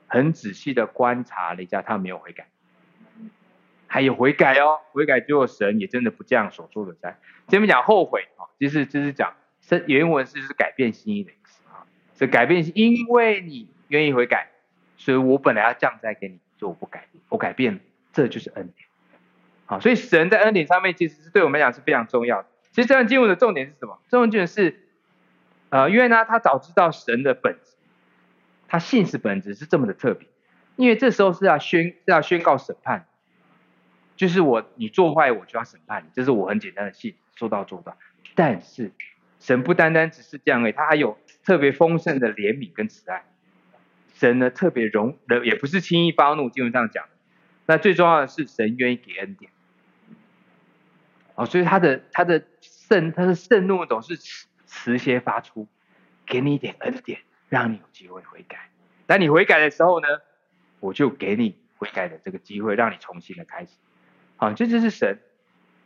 [0.08, 2.48] 很仔细的观察了一下，他没有悔改，
[3.88, 7.18] 还有悔改哦，悔改之后神也真的不这样所做的在。
[7.48, 11.86] 前面讲后悔啊，其实就是讲是原文是是改变心意的意思啊，
[12.18, 14.50] 是改变，因为你愿意悔改，
[14.98, 17.80] 所以我本来要降灾给你，所以我不改变，我改变了，
[18.12, 18.88] 这就是恩典。
[19.66, 22.48] 好，所以神在恩典上面其实是对我们来讲是非常重要的。
[22.72, 24.00] 其实这段经文的重点是什么？
[24.10, 24.80] 这段经文是。
[25.70, 27.72] 呃，因为呢，他早知道神的本质，
[28.68, 30.28] 他信是本质是这么的特别，
[30.76, 33.08] 因为这时候是要宣是要宣告审判，
[34.16, 37.98] 就是我你做坏我就要审判你，这是我很简单的信，说到做到。
[38.36, 38.92] 但是
[39.40, 43.26] 神不单单只是这样而已，他还有特别丰盛的怜悯跟慈爱。
[44.24, 47.06] 神呢特别容，也不是轻易发怒，基本上讲。
[47.66, 49.52] 那最重要的是神愿意给恩典。
[51.36, 54.18] 哦，所以他的他的圣他的圣怒总是。
[54.76, 55.68] 慈些发出，
[56.26, 58.72] 给你一点恩典，让你有机会悔改。
[59.06, 60.08] 当你悔改的时候呢，
[60.80, 63.74] 我就给你悔改的这个机会，让你重新的开始。
[64.36, 65.20] 好，这就是神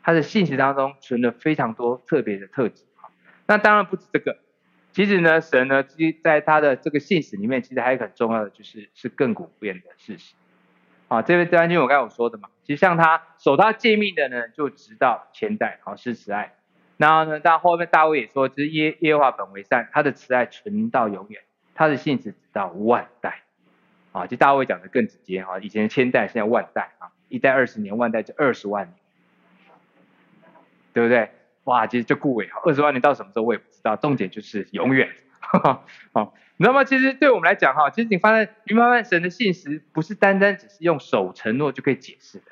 [0.03, 2.85] 他的信实当中存了非常多特别的特质。
[3.45, 4.39] 那当然不止这个，
[4.97, 10.33] 其实呢，神呢，其在他的这个信实里面，其实还有很重要的，就是是亘古不变的事实。
[11.07, 16.55] 啊，这位这段经我刚才有说的嘛，其实像他守他诫命的呢，就直到千代，好，是慈爱。
[16.97, 21.43] 然后呢，到后面大卫也说，其实耶耶和华本为善，他的慈爱存到永远，
[21.75, 23.43] 他的信实直到万代。
[24.13, 28.95] 啊，就大卫讲的更直接哈，以前千代，现在万代啊，一代二十年，万代就二十万年，
[30.91, 31.29] 对不对？
[31.65, 35.09] 哇，其实就顾伟，二十万年到什么时候我也不知道，重点就是永远。
[35.39, 35.85] 好，
[36.57, 36.83] 你知道吗？
[36.83, 42.51] 其实对我们来讲哈，其实你发现，你发现神的信实不是单单只是用守承诺就可以解释的。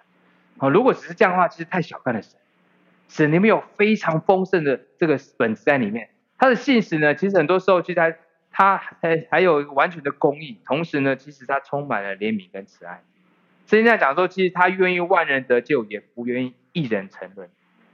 [0.58, 2.40] 好，如果只是这样的话，其实太小看了神。
[3.10, 8.14] 神里面有非常丰盛的这个本质在里面，他的信实呢，其实很多时候其实他
[8.52, 13.04] 他还还有完全的公义，同时呢，其实他充满了怜悯跟慈爱。
[13.68, 17.50] 圣经在讲说，其实他愿意万人得救，也不愿意一人沉沦，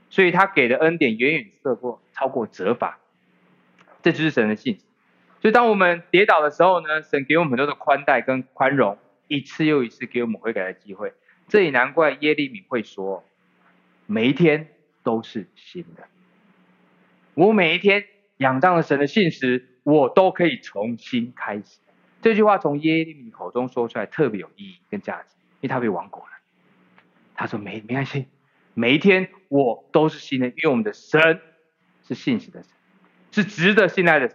[0.08, 2.98] 所以他给的恩典远远胜过超过责罚，
[4.02, 4.84] 这就是神的信实。
[5.40, 11.12] 所以当我们跌倒的时候呢，神给我们很多的宽待跟宽容，一次又一次给我们悔改的机会。
[11.48, 13.24] 这也难怪耶利米会说，
[14.06, 14.68] 每一天。
[15.04, 16.04] 都是新的。
[17.34, 18.04] 我每一天
[18.36, 21.80] 仰仗了神的信实，我都可以重新开始。
[22.20, 26.28] 这句话从耶利米口中说出来，特别有意义跟价值，因为他被亡国了。
[27.34, 28.28] 他说没没关系，
[28.74, 31.40] 每一天我都是新的，因为我们的神
[32.06, 32.70] 是信实的神，
[33.32, 34.30] 是值得信赖的。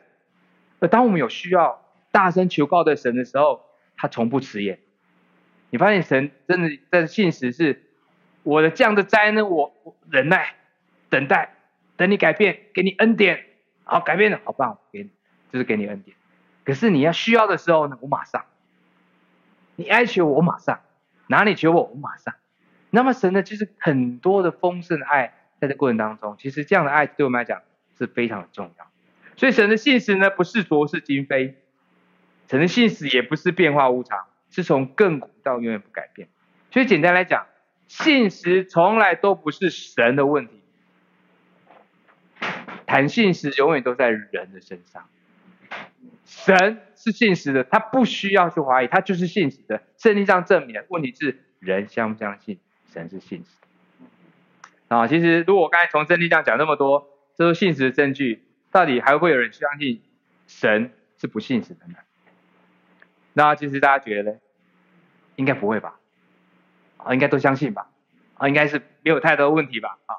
[0.80, 1.82] 而当我们有需要，
[2.12, 3.62] 大声求告的神的时候，
[3.96, 4.80] 他从不迟延。
[5.70, 7.84] 你发现神真的在信实是，
[8.44, 9.74] 我的这样的灾呢，我
[10.10, 10.56] 忍耐、
[11.10, 11.54] 等待，
[11.96, 13.46] 等你改变，给你恩典，
[13.84, 15.10] 好改变了，好棒，给你，
[15.52, 16.16] 就是给你恩典。
[16.64, 18.46] 可是你要需要的时候呢，我马上。
[19.76, 20.80] 你哀求我，我马上；
[21.28, 22.34] 哪里求我，我马上。
[22.90, 27.62] 那么神呢，就是很多的丰盛的爱，在这过程当中，其实这样的爱对我们来讲
[27.98, 28.88] 是非常的重要。
[29.36, 31.56] 所以神的信实呢，不是浊是今非，
[32.50, 36.28] 神的信实也不是变化无常，是从亘古到永远不改变。
[36.72, 37.46] 所以简单来讲，
[37.88, 40.62] 信实从来都不是神的问题，
[42.86, 45.08] 谈信实永远都在人的身上。
[46.26, 49.82] 神是信实的，他不需要去怀疑，他就是信实的。
[49.98, 52.60] 圣经上证明，问题是人相不相信
[52.92, 54.06] 神是信实。
[54.88, 60.02] 啊，其实如果我刚才从圣经上讲那么多，这是信实的证据，到底还会有人相信
[60.47, 61.95] 神是不信实的呢？
[63.34, 64.38] 那其实大家觉得呢？
[65.36, 66.00] 应该不会吧？
[66.97, 67.89] 啊，应该都相信吧？
[68.36, 70.00] 啊，应该是没有太多问题吧？
[70.08, 70.15] 啊，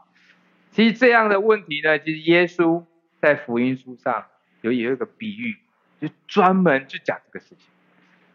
[0.71, 2.85] 其实这样的问题呢，其实耶稣
[3.21, 4.27] 在福音书上
[4.61, 5.57] 有有一个比喻。
[6.01, 7.67] 就专门去讲这个事情，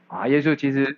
[0.10, 0.98] 啊，耶稣其实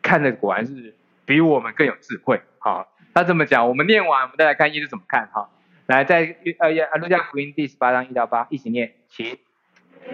[0.00, 5.50] 看的果然是比我们更有智慧，好，他这么讲，我们念完，我们再来看耶稣怎么看，哈，
[5.88, 9.40] 来在呃耶路加福音第十八章一到八一起念，起，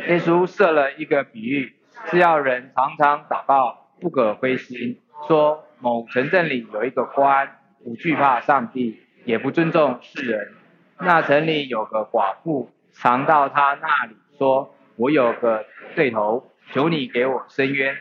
[0.06, 1.74] 耶稣设了一个比喻，
[2.08, 10.52] 是要人常常祷告，不可灰心，说某城镇里有一个官，不惧怕上帝，也不尊重世人，
[11.00, 14.72] 那城里有个寡妇，常到他那里说。
[14.94, 17.96] 我有个对头，求你给我伸冤。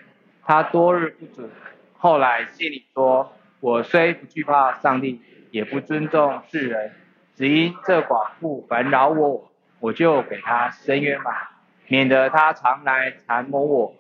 [0.46, 1.50] 他多日不准，
[1.98, 6.92] 后来心里说：我虽不惧怕上帝，也不尊重世人，
[7.36, 11.52] 只因这寡妇烦扰我，我就给她伸冤吧，
[11.88, 13.96] 免得她常来缠磨我。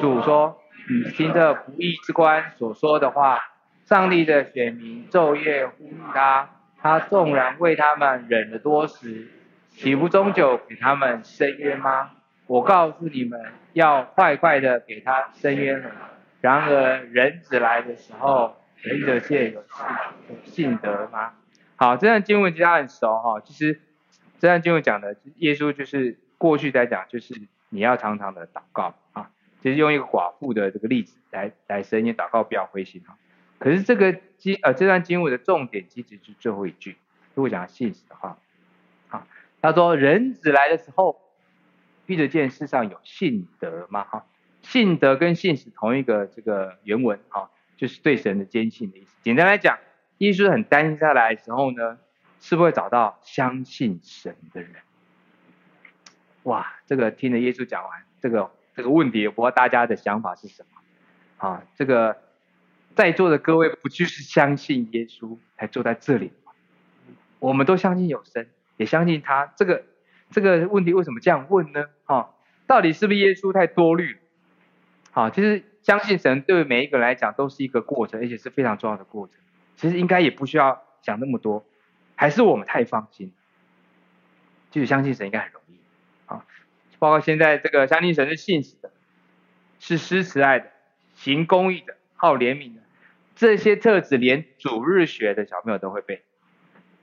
[0.00, 3.40] 主说：你听这不义之官所说的话，
[3.84, 6.50] 上帝的选民昼夜呼吁他，
[6.82, 9.28] 他纵然为他们忍了多时。
[9.70, 12.10] 岂不终究给他们伸冤吗？
[12.46, 13.40] 我告诉你们，
[13.74, 15.90] 要快快的给他伸冤了。
[16.40, 19.86] 然而人子来的时候，人的界有信
[20.28, 21.32] 有信德吗？
[21.78, 23.40] 好，这段经文其实很熟哈。
[23.40, 23.80] 其实
[24.40, 29.30] 这段经文讲的，耶稣就是过去在讲，就是你要常常的祷告啊。
[29.60, 33.16] 就是用一个寡妇的这个例子来来伸冤祷告，不要灰心哈。
[33.58, 36.96] 可是这个经呃这段经文的重点其实是最后一句，
[37.34, 38.36] 如果讲信实的话。
[39.08, 39.26] 好
[39.60, 41.20] 他说：“人子来的时候，
[42.06, 44.04] 必得见世上有信德吗？
[44.04, 44.26] 哈，
[44.62, 49.16] 信德跟信实同一个这个原文，哈，就是对神的坚信的意思。
[49.22, 49.78] 简单来讲，
[50.18, 51.98] 耶稣很担心下来的时候呢，
[52.40, 54.70] 是不是会找到相信神的人？
[56.44, 61.48] 哇，这个听了耶稣讲完这个这个问题，我不知道大家的想法是什么？
[61.48, 62.16] 啊，这个
[62.94, 66.52] 在座的各位不就是相信耶稣才坐在这里吗？
[67.38, 69.82] 我们都相信有神。”也相信他这个
[70.30, 71.86] 这个问题为什么这样问呢？
[72.04, 72.32] 哈，
[72.68, 74.18] 到底是不是耶稣太多虑了？
[75.10, 79.34] 好，其实相信神对每一个人来讲都是一个过程，而且是非常重要的过程。
[79.78, 81.64] 其实应该也不需要想那么多，
[82.16, 83.32] 还是我们太放心。
[84.70, 85.78] 就是相信神应该很容易
[86.26, 86.44] 啊，
[86.98, 88.90] 包括现在这个相信神是信实的，
[89.78, 90.70] 是施慈爱的，
[91.14, 92.82] 行公义的，好怜悯的，
[93.34, 96.22] 这些特质连主日学的小朋友都会背。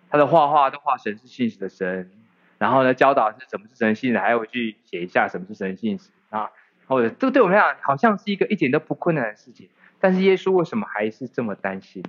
[0.09, 2.11] 他的画画都画神是信实的神，
[2.59, 6.51] 然后呢，教导是什么是神信的，还要去写一下什么是神信实啊，
[6.87, 12.03] 或者这个对我们来讲好像是一个一点都不困难的事情，但是耶稣为什么还是这么担心？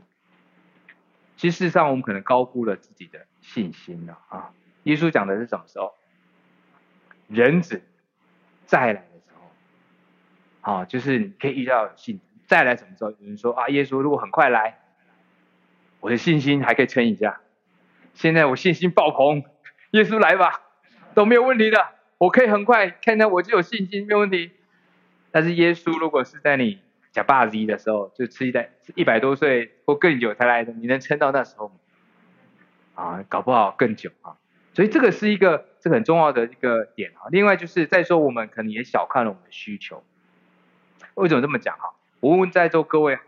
[1.36, 4.52] 其实事实上我们可能高估了自己的信心了啊！
[4.84, 5.94] 耶稣讲的是什么时候？
[7.28, 7.82] 人子
[8.66, 13.10] 再来的时候，啊，就是你可以遇到信再来什么时候？
[13.10, 14.78] 有人说啊，耶稣如果很快来，
[16.00, 17.40] 我的信心还可以撑一下。
[18.14, 19.44] 现在我信心爆棚，
[19.90, 20.62] 耶稣来吧，
[21.14, 24.52] 都没有问题的，我可以很快看到我就有信心，没有问题。
[25.30, 26.80] 但是耶稣如果是在你
[27.16, 31.74] 假巴子的时候，就吃一代一百多岁或更久才来的，你能撑到那时候吗？
[32.94, 34.36] 啊，搞不好更久啊。
[34.74, 37.30] 所以这个是一个这很重要的一个点啊。
[37.30, 40.04] 另外就是再说我们可能也小看了我们的需求。
[41.14, 41.94] 为什么这么讲哈？
[42.20, 43.18] 我问问在座各位，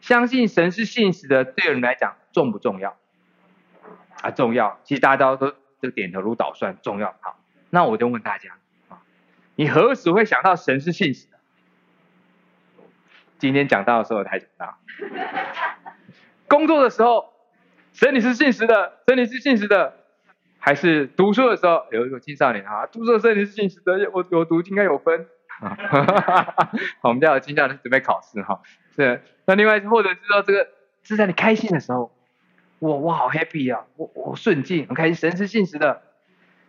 [0.00, 2.96] 相信神是信实的，对人来讲重不重要？
[4.22, 4.78] 啊，重要！
[4.84, 7.16] 其实大家都都点头如捣蒜，重要。
[7.20, 7.40] 好，
[7.70, 8.56] 那我就问大家
[8.88, 9.02] 啊，
[9.56, 11.37] 你何时会想到神是信实的？
[13.38, 14.76] 今天讲到的时候才讲到。
[16.48, 17.32] 工作的时候，
[17.92, 19.94] 神你是信实的，神你是信实的，
[20.58, 25.26] 还是读书的时候有一个青少年啊，读书的时候你是信实的，我我读应该有分，
[27.02, 28.60] 我们家有青少年准备考试哈。
[28.96, 30.68] 是，那另外或者是说这个
[31.04, 32.10] 是在你开心的时候，
[32.80, 36.02] 我我好 happy 啊，我我顺境很开心，神是信实的。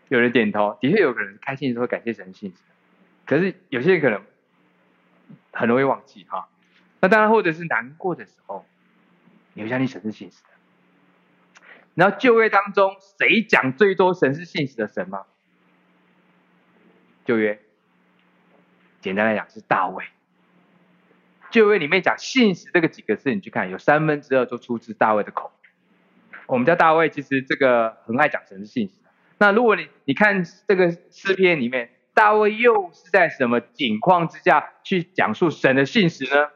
[0.09, 2.57] 有人点头，的确有可能开心的时候感谢神信实，
[3.27, 4.21] 可是有些人可能
[5.51, 6.47] 很容易忘记哈。
[7.01, 8.65] 那当然或者是难过的时候，
[9.53, 10.49] 你会相信神是信实的。
[11.95, 15.25] 然后旧约当中，谁讲最多神是信实的神吗？
[17.25, 17.59] 旧约，
[19.01, 20.05] 简单来讲是大卫。
[21.51, 25.51] 旧约里面讲信实这个几个字，你去看，有三分之二都出自大卫的口。
[26.47, 29.09] 我们家大卫其实这个很爱讲神是信实的。
[29.37, 36.49] 那如果你你看这个诗篇里面，大卫又是在什么境况之下去讲述神的信实呢？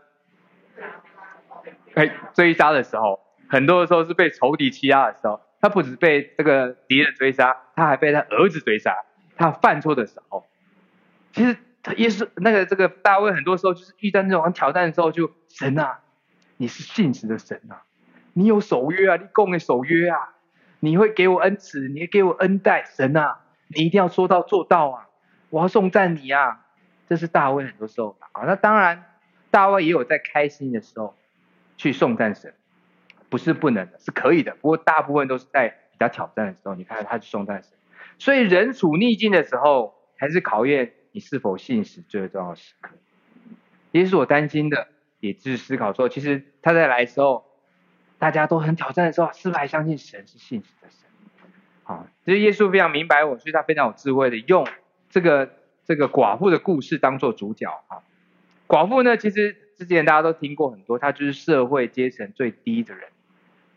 [1.96, 3.20] 哎，追杀的时候。
[3.50, 8.96] 很多的时候是被仇敌欺压的时候，他不止被这个敌人追杀，他还被他儿子追杀。
[9.36, 10.46] 他犯错的时候，
[11.34, 16.00] 其实他也是那个这个大卫，很多时候就是遇到那种挑战的时候就，神啊，
[16.58, 17.84] 你是信实的神啊，
[18.34, 20.34] 你有守约啊，你供的守约啊，
[20.80, 25.08] 你会给我恩慈，你会给我恩待，神啊，你一定要说到做到啊，
[25.50, 26.62] 我要颂赞你啊，
[27.08, 28.44] 这是大卫很多时候啊。
[28.46, 29.04] 那当然，
[29.52, 31.16] 大卫也有在开心的时候
[31.84, 32.54] 去送战神。
[33.30, 34.54] 不是不能的，是可以的。
[34.62, 37.72] 不过大部分都是在比较挑战的时候，你看他去送战神。
[38.20, 42.92] 所以人处逆境的时候，还是考验你是否信实最重要的时刻。
[43.92, 44.88] 也是我担心的，
[45.20, 47.44] 也是思考说，其实他在来的时候，
[48.20, 51.10] 大家都很挑战的时候，是不是还相信神是信实的神？
[51.82, 54.68] 好，其实耶稣非常明白我，所以他非常有智慧的用
[55.10, 55.50] 这个
[55.86, 58.06] 这个寡妇的故事当做主角啊。
[58.68, 63.10] 寡妇呢，其实之前大家都听过很多，他就是社会阶层最低的人。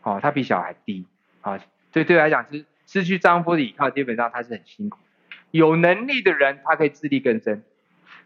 [0.03, 1.05] 哦，他比小孩低，
[1.41, 1.59] 啊，
[1.91, 4.99] 对对来讲是失去丈夫的依靠，基本上他是很辛苦。
[5.51, 7.59] 有能力的人，他可以自力更生；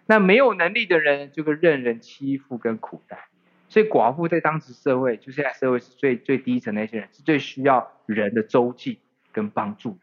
[0.05, 3.25] 那没有能力的人，就会任人欺负跟苦待。
[3.69, 8.99] 所以寡妇在当时社会，就现在社会是最最低层的那些人，是最需要人的周济
[9.31, 9.97] 跟帮助。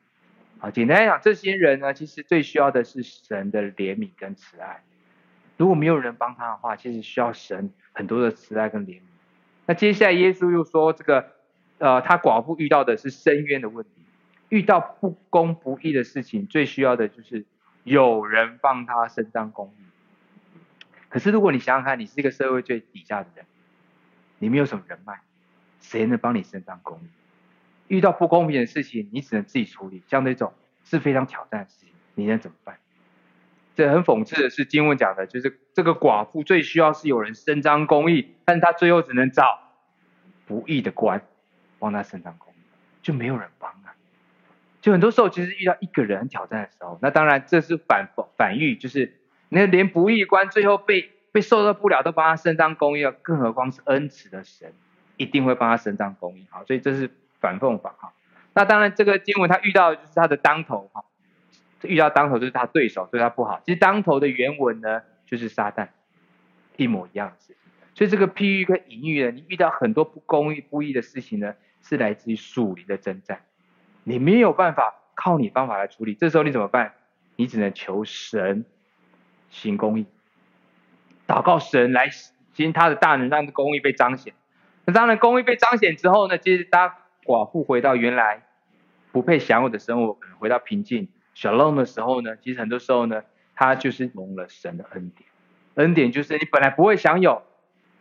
[0.58, 4.82] 啊，简单来讲，这些人呢，其实最需要的是神的怜悯跟慈爱。
[5.58, 9.02] 如果没有人帮他的话，其实需要神很多的慈爱跟怜悯。
[9.66, 11.34] 那接下来耶稣又说这个。
[11.80, 14.02] 呃，他寡妇遇到的是深渊的问题，
[14.48, 17.44] 遇到不公不义的事情，最需要的就是
[17.84, 19.84] 有人帮他伸张公义。
[21.08, 23.46] 可是如果你想想看，你是一个社会最底下的人，
[24.40, 25.20] 你没有什么人脉，
[25.80, 27.06] 谁能帮你伸张公义？
[27.86, 30.52] 遇到不公平的事情，你只能自己处理，像那种
[30.82, 32.76] 是非常挑战的事情，你能怎么办？
[33.78, 39.44] 这很讽刺的是，经文讲的就是这个寡妇最需要是有人伸张公义，但是他最后只能找
[40.46, 41.22] 不义的官。
[41.78, 42.56] 帮他伸张公义，
[43.02, 43.94] 就没有人帮啊！
[44.80, 54.72] 就很多时候，其实遇到一个人挑战的时候，那当然这是反反喻，就是那连不义官最后被被受到不了，都帮他伸张公义了，更何况是恩慈的神，
[55.16, 56.48] 一定会帮他伸张公义。
[56.50, 57.08] 好，所以这是
[57.38, 58.12] 反讽法哈。
[58.54, 61.04] 那当然，这个经文他遇到的就是他的当头哈，
[61.82, 63.60] 遇到当头就是他对手，对他不好。
[63.64, 65.88] 其实当头的原文呢，就是撒旦，
[66.76, 67.56] 一模一样的事情。
[67.94, 71.54] 所以这个譬喻跟隐喻呢，你遇到很多不公义、不义的事情呢。
[71.80, 73.40] 是来自于属灵的征战，
[74.02, 76.92] 你没有办法靠你方法来处理，这时候你怎么办？
[77.36, 78.66] 你只能求神
[79.48, 80.04] 行公义，
[81.26, 82.10] 祷告神来
[82.52, 84.34] 行他的大能，让公义被彰显。
[84.84, 86.92] 那当然，公义被彰显之后呢，其实当
[87.24, 88.42] 寡妇回到原来
[89.12, 91.08] 不配享有的生活，可能回到平静、
[91.38, 93.22] shalom 的时候呢，其实很多时候呢，
[93.54, 95.28] 他就是蒙了神的恩典。
[95.74, 97.44] 恩典就是你本来不会享有，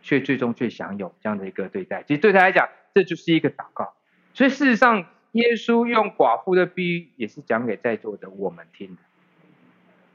[0.02, 2.02] 却最终却享有这样的一个对待。
[2.02, 3.94] 其实对他来讲，这就是一个祷告，
[4.34, 9.02] 所以事实上，耶稣用寡妇的比喻，也是讲给在座的我们听的。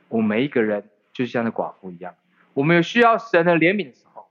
[0.09, 2.15] 我们每一个人就像那寡妇一样，
[2.53, 4.27] 我们有需要神的怜悯的时候，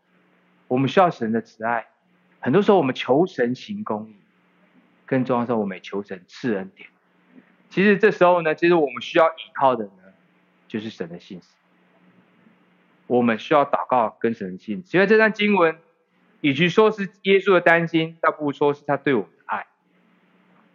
[0.69, 1.87] 我们需要神的慈爱。
[2.41, 4.17] 很多时候，我们求神行公义，
[5.07, 6.91] 更重要的时候，我们求神赐恩典。
[7.73, 10.13] 其实这时候呢，其实我们需要依靠的呢，
[10.69, 11.49] 就是神的信实。
[13.07, 14.91] 我们需要祷告跟神的信实。
[14.91, 15.77] 所以这段经文。
[16.43, 19.65] 与其说是耶稣的担心，倒不如说是他对我们的爱。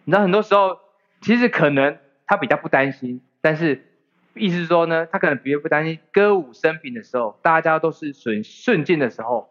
[0.05, 0.79] 你知道，很多时候
[1.19, 3.85] 其实可能他比较不担心，但是
[4.33, 9.49] 意思是说呢，他可能比较不担心歌舞升平的时候，大家都是顺顺境的时候，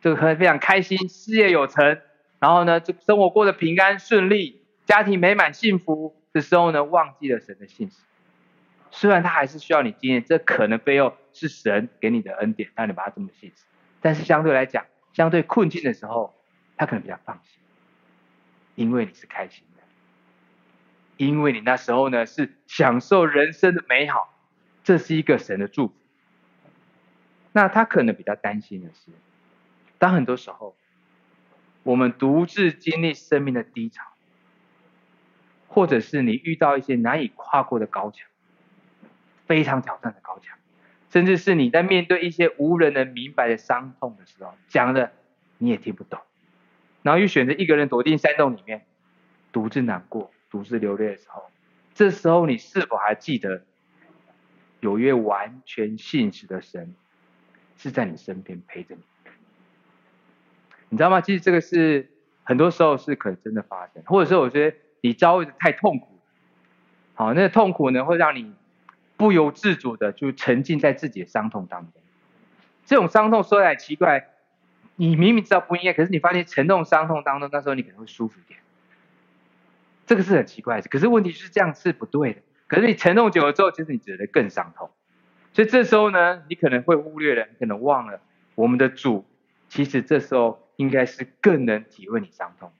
[0.00, 2.00] 就可能非常开心，事业有成，
[2.40, 7.98] 然后呢，这生活过得平安顺利，家庭美满幸福这时候呢，忘记了神的信实。
[8.90, 13.64] 虽然他还是需要你经验，这可能背后是神给你的恩典，让你把它这么信实，
[14.00, 14.86] 但是相对来讲。
[15.12, 16.34] 相对困境的时候，
[16.74, 17.60] 他可能比较放心，
[18.76, 19.82] 因为你是开心的，
[21.18, 24.34] 因为你那时候呢是享受人生的美好，
[24.82, 25.94] 这是一个神的祝福。
[27.52, 29.10] 那他可能比较担心的是，
[29.98, 30.74] 当很多时候
[31.82, 34.11] 我们独自经历生命的低潮，
[35.72, 38.28] 或者是你遇到一些难以跨过的高墙，
[39.46, 40.58] 非常挑战的高墙，
[41.10, 45.12] 甚至是你在面对一些无人能明白的伤痛的时候，讲的
[45.56, 46.20] 你也听不懂，
[47.02, 48.84] 然后又选择一个人躲进山洞里面，
[49.50, 51.50] 独自难过、独自流泪的时候，
[51.94, 53.64] 这时候你是否还记得
[54.80, 56.94] 有一位完全信实的神？
[57.78, 59.00] 是在你身边陪着你，
[60.90, 61.20] 你知道吗？
[61.20, 62.08] 其实这个是
[62.44, 66.18] 很多时候是可能真的发生，或者说我觉得你遭遇的太痛苦，
[67.12, 68.54] 好，那痛苦呢会让你
[69.18, 72.00] 不由自主的就沉浸在自己的伤痛当中。
[72.86, 74.28] 这种伤痛说来奇怪，
[74.96, 78.60] 你明明知道不应该，可是你发现沉痛伤痛当中，那时候你可能会舒服一点。
[80.06, 82.40] 这个是很奇怪的，可是问题是这样是不对的。
[82.66, 84.90] 可是你沉痛久了之后，其实你觉得更伤痛。
[85.52, 88.20] 所以这时候呢，你可能会忽略了，你可能忘了，
[88.54, 89.26] 我们的主
[89.68, 92.72] 其实这时候应该是更能体会你伤痛，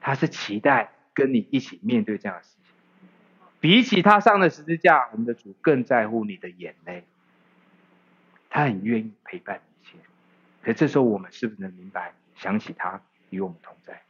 [0.00, 2.74] 他是期待跟你一起面对这样的事情。
[3.60, 7.04] 比起他上的十字架，我们的主更在乎你的眼泪，
[8.50, 9.98] 他很愿意陪伴你一切。
[10.62, 13.00] 可这时候我们是不是能明白，想起他
[13.30, 14.02] 与我们同在？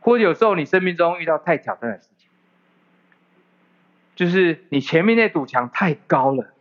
[0.00, 2.28] 或者有时候你生命中遇到太挑战的事情，
[4.14, 6.52] 就是你前面那堵墙太高了。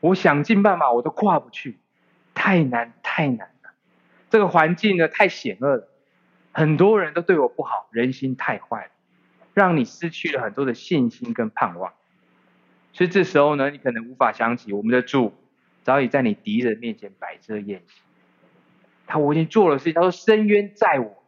[0.00, 1.78] 我想尽办法，我都跨不去，
[2.34, 3.70] 太难太难了。
[4.28, 5.88] 这个环境呢，太险恶了，
[6.52, 8.90] 很多人都对我不好，人心太坏了，
[9.54, 11.92] 让你失去了很多的信心跟盼望。
[12.92, 15.32] 所以这时候呢，你可能无法想起我们的主
[15.82, 18.00] 早已在你敌人面前摆设宴席。
[19.06, 21.22] 他我已经做了事情，他说深渊在我，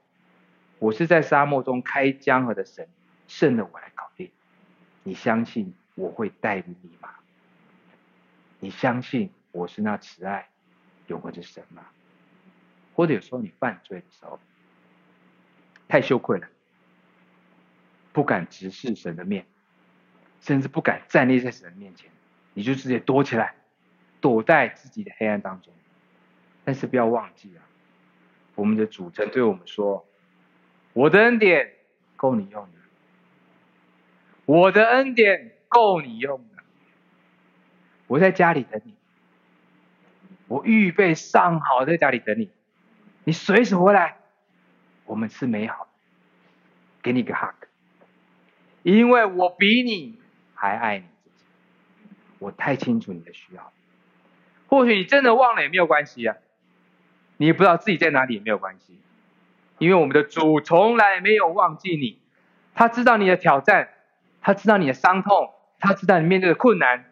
[0.79, 2.87] 我是在沙漠中开江河的神，
[3.27, 4.31] 胜了我来搞定。
[5.03, 7.09] 你相信我会带领你吗？
[8.61, 10.49] 你相信我是那慈爱
[11.07, 11.87] 永恒的神吗？
[12.95, 14.39] 或者有时候你犯罪的时候，
[15.89, 16.49] 太羞愧了，
[18.13, 19.47] 不敢直视神的面，
[20.41, 22.11] 甚至不敢站立在神面前，
[22.53, 23.55] 你就直接躲起来，
[24.21, 25.73] 躲在自己的黑暗当中。
[26.65, 27.63] 但是不要忘记啊，
[28.55, 30.07] 我们的主曾对我们说
[30.95, 31.73] ：“我的恩典
[32.17, 32.79] 够你用的，
[34.47, 36.45] 我的恩典够你用的。”
[38.07, 38.95] 我在家里等你，
[40.47, 42.51] 我预备上好在家里等你，
[43.25, 44.19] 你随时回来，
[45.07, 45.91] 我们是美好的，
[47.03, 47.55] 给你个 hug，
[48.83, 50.19] 因为我比你
[50.55, 51.45] 还爱你自己，
[52.39, 53.73] 我太清楚你的需要，
[54.69, 56.37] 或许你真的忘了也没有关系啊，
[57.37, 58.99] 你也不知道自己在哪里也没有关系，
[59.79, 62.19] 因为我们的主从来没有忘记你，
[62.75, 63.91] 他知道你的挑战，
[64.41, 67.11] 他知道你的伤痛，他知道你面对的困难。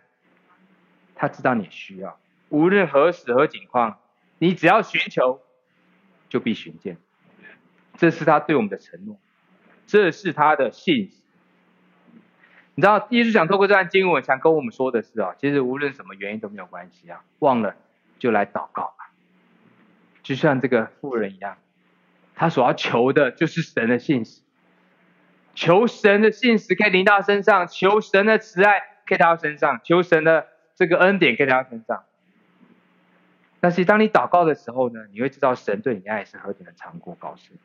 [1.15, 2.19] 他知道你需要，
[2.49, 4.01] 无论何时何景况，
[4.39, 5.41] 你只要寻求，
[6.29, 6.97] 就必寻见。
[8.03, 9.17] 这是他对我们的承诺，
[9.87, 11.23] 这是他的信实。
[12.75, 17.77] 你知道，耶稣想透过这段经文，想跟我们说的是啊，其实无论什么原因都没有关系啊，忘了
[18.19, 19.13] 就来祷告吧。
[20.25, 21.59] 就像这个富人一样，
[22.35, 24.41] 他所要求的就是神的信实，
[25.55, 30.49] 求神的信实可以临到身上，求神的慈爱可以到他身上，求神的。
[30.75, 32.03] 这个恩典可以到他身上，
[33.61, 37.57] 但是当你祷告的时候呢，你会知道神对你的爱是何等的长阔高深。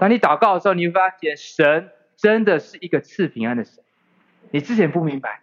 [0.00, 3.84] 当你祷告的时候，你会发现神真的是一个赐平安的神。
[4.50, 5.42] 你之前不明白，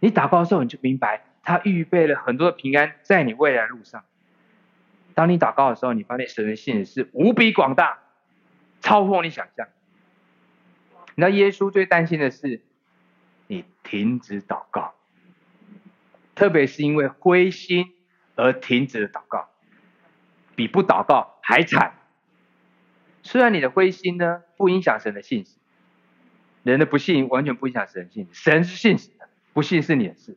[0.00, 4.02] 你祷告的时候你就明白，他预备了很多的平安在你未来路上。
[5.14, 8.00] 当你祷告的时候，你发现神的信是无比广大，
[8.80, 9.68] 超乎你想象。
[11.14, 12.60] 那耶稣最担心的是
[13.46, 14.94] 你停止祷告。
[16.34, 17.94] 特别是因为灰心
[18.34, 19.48] 而停止祷告，
[20.56, 21.92] 比不祷告还惨。
[23.22, 25.56] 虽然你的灰心呢，不影响神的信实，
[26.62, 30.36] 人的不信完全不影响神的信实，神是信实的，不信是你的事。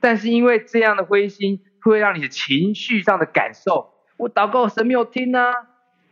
[0.00, 5.52] 但是因为这样的灰心，会让你的情绪上的感受，我祷告神没有听啊，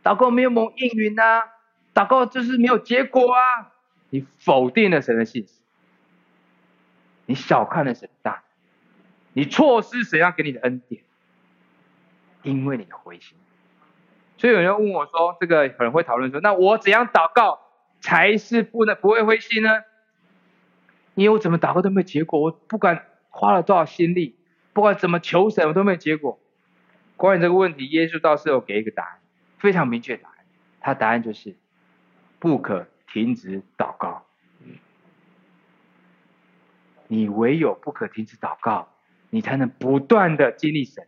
[0.03, 1.43] 祷告没有蒙应允啊，
[1.93, 3.73] 祷告就是没有结果啊，
[4.09, 5.53] 你否定了神的信实，
[7.25, 8.43] 你小看了神大。
[9.37, 11.03] 你错失神要给你的恩典，
[12.41, 13.37] 因为你的灰心。
[14.45, 17.61] 所以有人问我说：“这个可能会讨论说，那我怎样祷告
[17.99, 19.81] 才是不能不会灰心呢？
[21.15, 24.37] 因为我怎么祷告都没有结果，我不管花了多少心力，
[24.71, 26.39] 不管怎么求神，我都没有结果。
[27.17, 29.19] 关于这个问题，耶稣倒是有给一个答案，
[29.57, 30.35] 非常明确答案。
[30.79, 31.55] 他答案就是
[32.37, 34.27] 不可停止祷告。
[37.07, 38.89] 你唯有不可停止祷告。”
[39.31, 41.07] 你才能不断的经历神，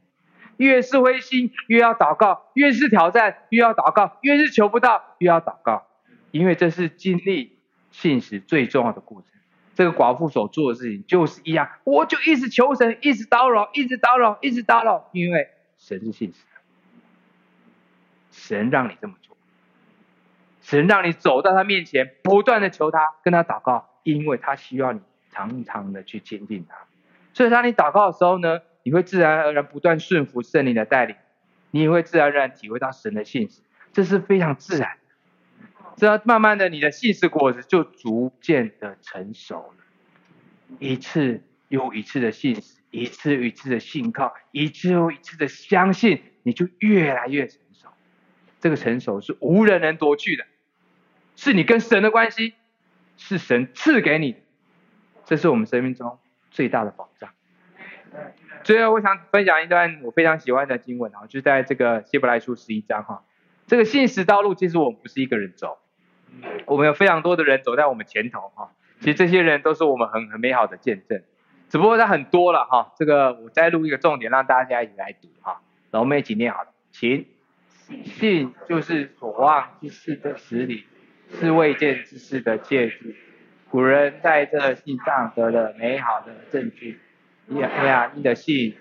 [0.57, 5.87] 越是灰心，越要祷告；越是挑战，越要祷告；越是求不到，越要祷告。
[6.31, 7.57] 因为这是经历
[7.89, 9.31] 信实最重要的过程。
[9.75, 16.61] 这个寡妇所做的事情就是一样，我就一直求神，一直叨扰，一直叨扰，一直叨扰，因为神是信实的，
[18.31, 19.37] 神让你这么做，
[20.61, 24.99] 神让你走到他面前，不断的求他，跟他祷告，因为他需要你
[25.29, 26.75] 常常的去亲近他。
[27.33, 31.17] 所以当你祷告的时候呢，你会自然而然不断顺服圣灵的带领，
[31.71, 33.59] 你也会自然而然体会到神的信实，
[33.91, 34.97] 这是非常自然。
[35.97, 39.83] 这样慢慢的，你的信实果子就逐渐的成熟了。
[40.79, 47.89] 一次又一次的信实，一次又一次的信靠，一次又一次的相信，你就越来越成熟。
[48.61, 50.45] 这个成熟是无人能夺去的，
[51.35, 52.53] 是你跟神的关系，
[53.17, 54.39] 是神赐给你的。
[55.25, 56.17] 这是我们生命中
[56.51, 57.29] 最大的保障。
[58.63, 63.23] 最后，我想分享一段我非常喜欢的经文啊，就在这个希伯来书十一章哈。
[63.65, 65.77] 这个信实道路，其实我们不是一个人走。
[66.65, 71.23] 我们有非常多的人走在我们前头哈，其实这些人都是我们很很美好的见证，
[71.69, 72.93] 只不过他很多了哈。
[72.97, 75.61] 这个我再录一个重点，让大家一起来读哈。
[75.91, 77.25] 然后我们一起念好了，请。
[78.03, 80.83] 信就是所望之事的实理，
[81.39, 83.15] 是未见之事的确据。
[83.69, 86.99] 古人在这信上得了美好的证据。
[87.49, 88.75] 哎呀，你的信。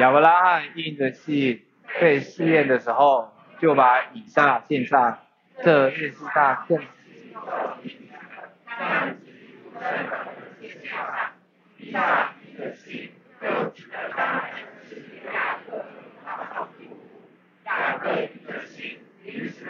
[0.00, 1.64] 亚伯拉罕因着信
[2.00, 5.18] 被试验的时候，就把以撒献上，
[5.62, 6.82] 这是大更。
[19.34, 19.63] Yes.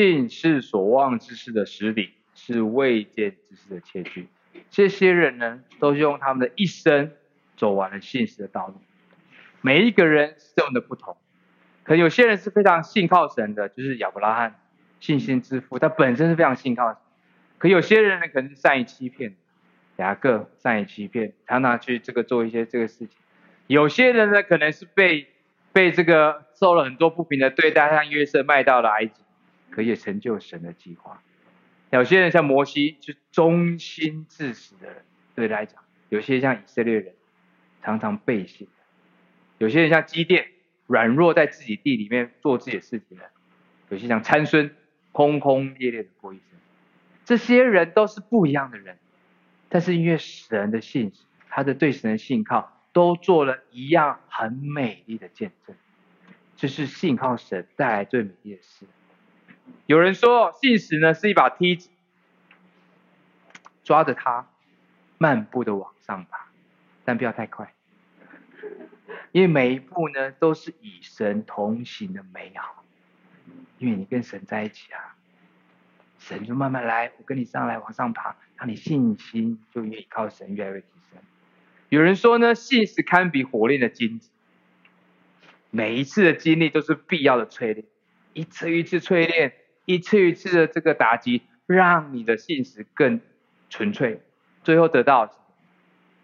[0.00, 4.28] 信是所望之事的实底，是未见之事的切据。
[4.70, 7.12] 这些人呢，都是用他们的一生
[7.54, 8.80] 走完了信实的道路。
[9.60, 11.18] 每一个人是这么的不同，
[11.84, 14.58] 可有些人是非常信靠神的，就是亚伯拉罕，
[15.00, 16.96] 信心之父，他本身是非常信靠神。
[17.58, 19.34] 可有些人呢，可能是善于欺骗，
[19.96, 23.10] 雅各善于欺骗，常常去这个做一些这个事情。
[23.66, 25.26] 有些人呢，可能是被
[25.74, 29.20] 被这个受了很多不平的对待，像约瑟卖到了埃及。
[29.70, 31.22] 可以成就神的计划。
[31.90, 35.04] 有些人像摩西，就忠心至死的人，
[35.34, 37.14] 对来讲；有些像以色列人，
[37.82, 38.68] 常常背信；
[39.58, 40.46] 有些人像基甸，
[40.86, 43.24] 软弱在自己地里面做自己的事情的；
[43.88, 44.74] 有些像参孙，
[45.12, 46.58] 轰轰烈烈的过一生。
[47.24, 48.98] 这些人都是不一样的人，
[49.68, 55.74] 但是因为神的信实，他的对神的信靠，都做了一样很美丽的见证。
[56.56, 58.86] 这是信靠神带来最美丽的事。
[59.86, 61.90] 有人说，信实呢是一把梯子，
[63.82, 64.48] 抓着它，
[65.18, 66.46] 漫步的往上爬，
[67.04, 67.74] 但不要太快，
[69.32, 72.84] 因为每一步呢都是与神同行的美好，
[73.78, 75.16] 因为你跟神在一起啊，
[76.18, 81.20] 神就慢慢来，我跟你上来往上爬，让你信心就越靠神越来越提升。
[81.88, 84.30] 有人说呢，信实堪比火炼的金子，
[85.70, 87.84] 每一次的经历都是必要的淬炼。
[88.32, 89.54] 一次一次淬炼，
[89.94, 93.20] 一次一次的这个打击，让你的信实更
[93.68, 94.20] 纯粹，
[94.62, 95.28] 最后得到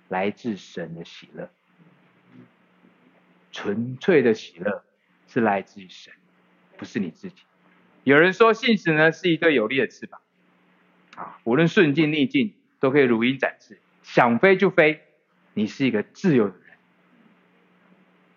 [0.09, 1.51] 来自神的喜乐。
[3.51, 4.85] 纯粹的喜乐
[5.27, 6.13] 是来自于神，
[6.77, 7.43] 不是你自己。
[8.05, 10.21] 有人说，信实呢是一对有力的翅膀，
[11.17, 15.03] 啊，无论顺境逆境都可以如鹰展翅，想飞就飞。
[15.55, 16.77] 你是一个自由的人，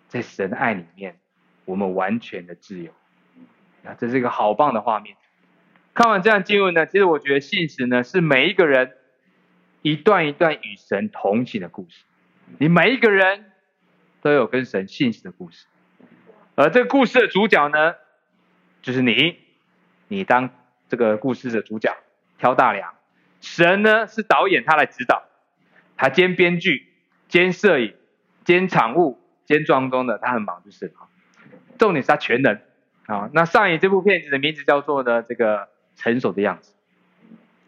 [0.08, 1.20] 在神爱里面，
[1.66, 2.92] 我们完全的自由。
[3.84, 5.18] 啊，这是一个好棒的画面。
[6.00, 8.96] 看完这样经文呢，其实我觉得信实呢是每一个人
[9.82, 12.06] 一段一段与神同行的故事。
[12.58, 13.52] 你每一个人
[14.22, 15.66] 都有跟神信实的故事，
[16.56, 17.96] 而这个故事的主角呢，
[18.82, 19.40] 就是你，
[20.08, 20.52] 你当
[20.88, 21.94] 这个故事的主角，
[22.38, 22.94] 挑大梁。
[23.42, 25.24] 神呢是导演，他来指导，
[25.98, 26.88] 他兼编剧、
[27.28, 27.94] 兼摄影、
[28.46, 30.94] 兼场务、兼装装的，他很忙就是了。
[31.78, 32.58] 重点是他全能
[33.06, 33.30] 啊。
[33.34, 35.68] 那上演这部片子的名字叫做呢这个
[36.00, 36.74] 成熟的样子。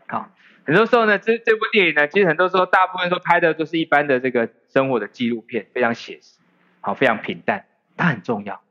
[0.08, 0.32] 好，
[0.66, 6.40] 很多时候呢这这部电影呢，其实很多时候大部分都拍的都是一般的这个生活的纪录片，非常写实，
[6.80, 7.66] 好，非常平淡，
[7.98, 8.62] 它很重要，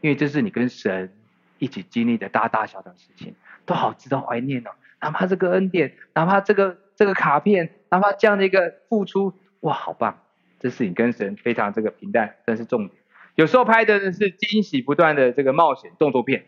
[0.00, 1.12] 因为这是你跟神
[1.58, 3.34] 一起经历的大大小小的事情，
[3.66, 4.70] 都好值得怀念哦。
[5.02, 10.22] 哪怕这个恩典，哪怕这个这个卡片，哪怕这样的一个付出，哇，好棒！
[10.58, 13.00] 这是你跟神非常这个平淡，但是重点。
[13.34, 16.44] 有时候拍的呢是惊喜不断的这个冒险动作片，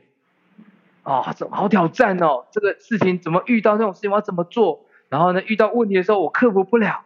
[1.04, 2.46] 哦，怎么好挑战哦？
[2.52, 4.86] 这个事情怎么遇到这种事情我要怎么做？
[5.08, 7.04] 然后呢，遇到问题的时候我克服不了，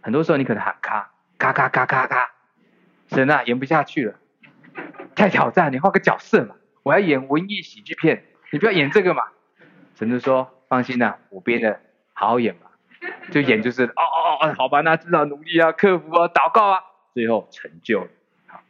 [0.00, 2.30] 很多时候你可能喊卡，咔咔咔咔咔，
[3.08, 4.14] 神啊，演不下去了，
[5.14, 9.24] 太挑战，你换个角色嘛，我要演文艺喜剧片，你不要演这个嘛。
[9.94, 10.54] 神就说。
[10.68, 11.80] 放心呐、啊，我编的
[12.12, 12.72] 好好演吧，
[13.30, 16.80] 就演就是哦哦哦，好吧，那至少努力啊，克服啊，祷告啊，
[17.14, 18.08] 最后成就了。
[18.48, 18.60] 好，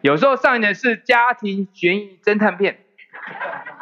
[0.00, 2.83] 有时候上演的是家庭悬疑侦探片，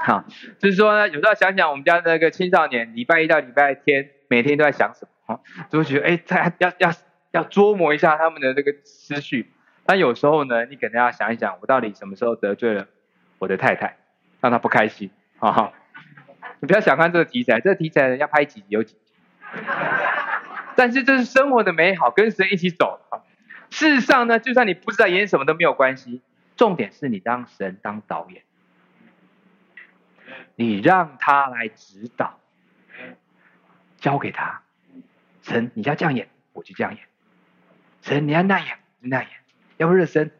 [0.05, 0.25] 好，
[0.59, 6.93] 就是说呢，有时候想想我们家那个青少年，礼拜一到礼拜天每天都在想什么，哈，就会觉得哎，他要要
[7.31, 9.53] 要琢磨一下他们的这个思绪。
[9.87, 12.87] 但有时候呢，你可能要想一想，我到底什么时候得罪了
[13.39, 13.97] 我的太太，
[14.41, 15.73] 让她不开心，哈哈。
[16.61, 19.13] 你不要小看这个题材，这个题材要拍几集有几集。
[20.75, 23.01] 但是这是生活的美好，跟神一起走。
[23.71, 26.23] 事实上呢，就算你不知道演什么都没有关系，
[26.57, 28.43] 重点是你当神当导演，
[30.55, 32.39] 你让他来指导，
[33.99, 34.63] 交给他。
[35.43, 37.03] 神，你要这样演，我就这样演。
[38.03, 39.31] 神，你要那样演，那样。
[39.79, 40.31] 要不热身，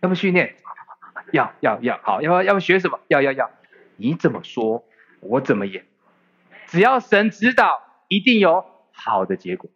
[0.00, 0.56] 要不训练，
[1.32, 3.00] 要要要，好，要不要不学什么？
[3.08, 3.50] 要要要，
[3.96, 4.84] 你怎么说？
[5.20, 5.84] 我怎么演？
[6.66, 9.70] 只要神指导，一定有好的结果。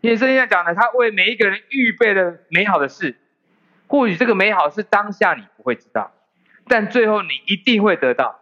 [0.00, 3.18] 因为圣经上讲的，他为每一个人预备了美好的事，
[3.86, 6.12] 或许这个美好是当下你不会知道，
[6.66, 8.40] 但最后你一定会得到，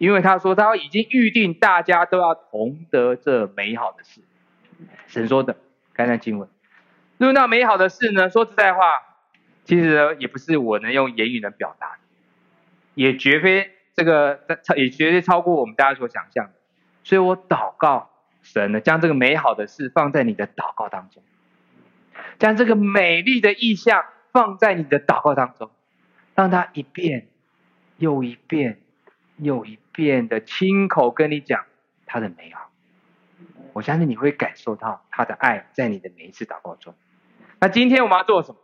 [0.00, 4.22] 因为他说他已经预定大家都要同得这美好的事。
[5.06, 5.58] 神说的，
[5.92, 6.48] 看看经文。
[7.18, 8.80] 论到美好的事呢，说实在话，
[9.64, 11.98] 其实也不是我能用言语能表达的，
[12.94, 13.72] 也绝非。
[13.94, 16.52] 这个超也绝对超过我们大家所想象的，
[17.04, 18.08] 所以我祷告
[18.40, 21.22] 神呢，将这个美好的事放在你的祷告当中，
[22.38, 25.70] 将这个美丽的意象放在你的祷告当中，
[26.34, 27.26] 让它一遍
[27.98, 28.80] 又一遍
[29.36, 29.78] 又一
[30.28, 31.64] 的亲口跟你讲
[32.06, 32.70] 他的美好，
[33.72, 36.94] 我相信你会感受到他的爱在你的每一次祷告中。
[37.60, 38.58] 那今天我们要做什么？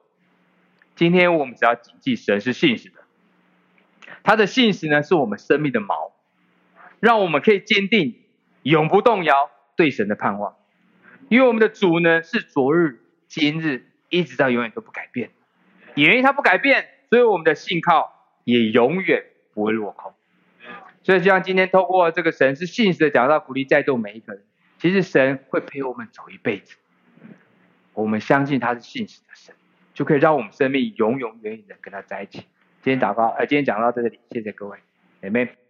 [0.95, 3.01] 今天我们只要谨记神是信实的。
[4.23, 6.13] 他的信实呢，是我们生命的锚，
[7.01, 8.23] 让我们可以坚定、
[8.63, 10.57] 永不动摇对神的盼望。
[11.29, 15.31] 因为我们的主呢，是昨日、今日一直到永远都不改变。
[15.95, 18.13] 也因为他不改变，所以我们的信靠
[18.45, 19.25] 也永远
[19.55, 20.15] 不会落空。
[21.07, 24.43] 所以，就像今天透过这个神是信实的讲到，鼓励在座每一个人，
[24.77, 26.77] 其实神会陪我们走一辈子。
[27.95, 29.55] 我们相信他是信实的神，
[29.95, 32.41] 就可以让我们生命永永远远的跟他在一起。
[32.83, 34.79] 今天祷告，呃，今天讲到这里，谢谢各位，
[35.23, 35.66] 姐妹。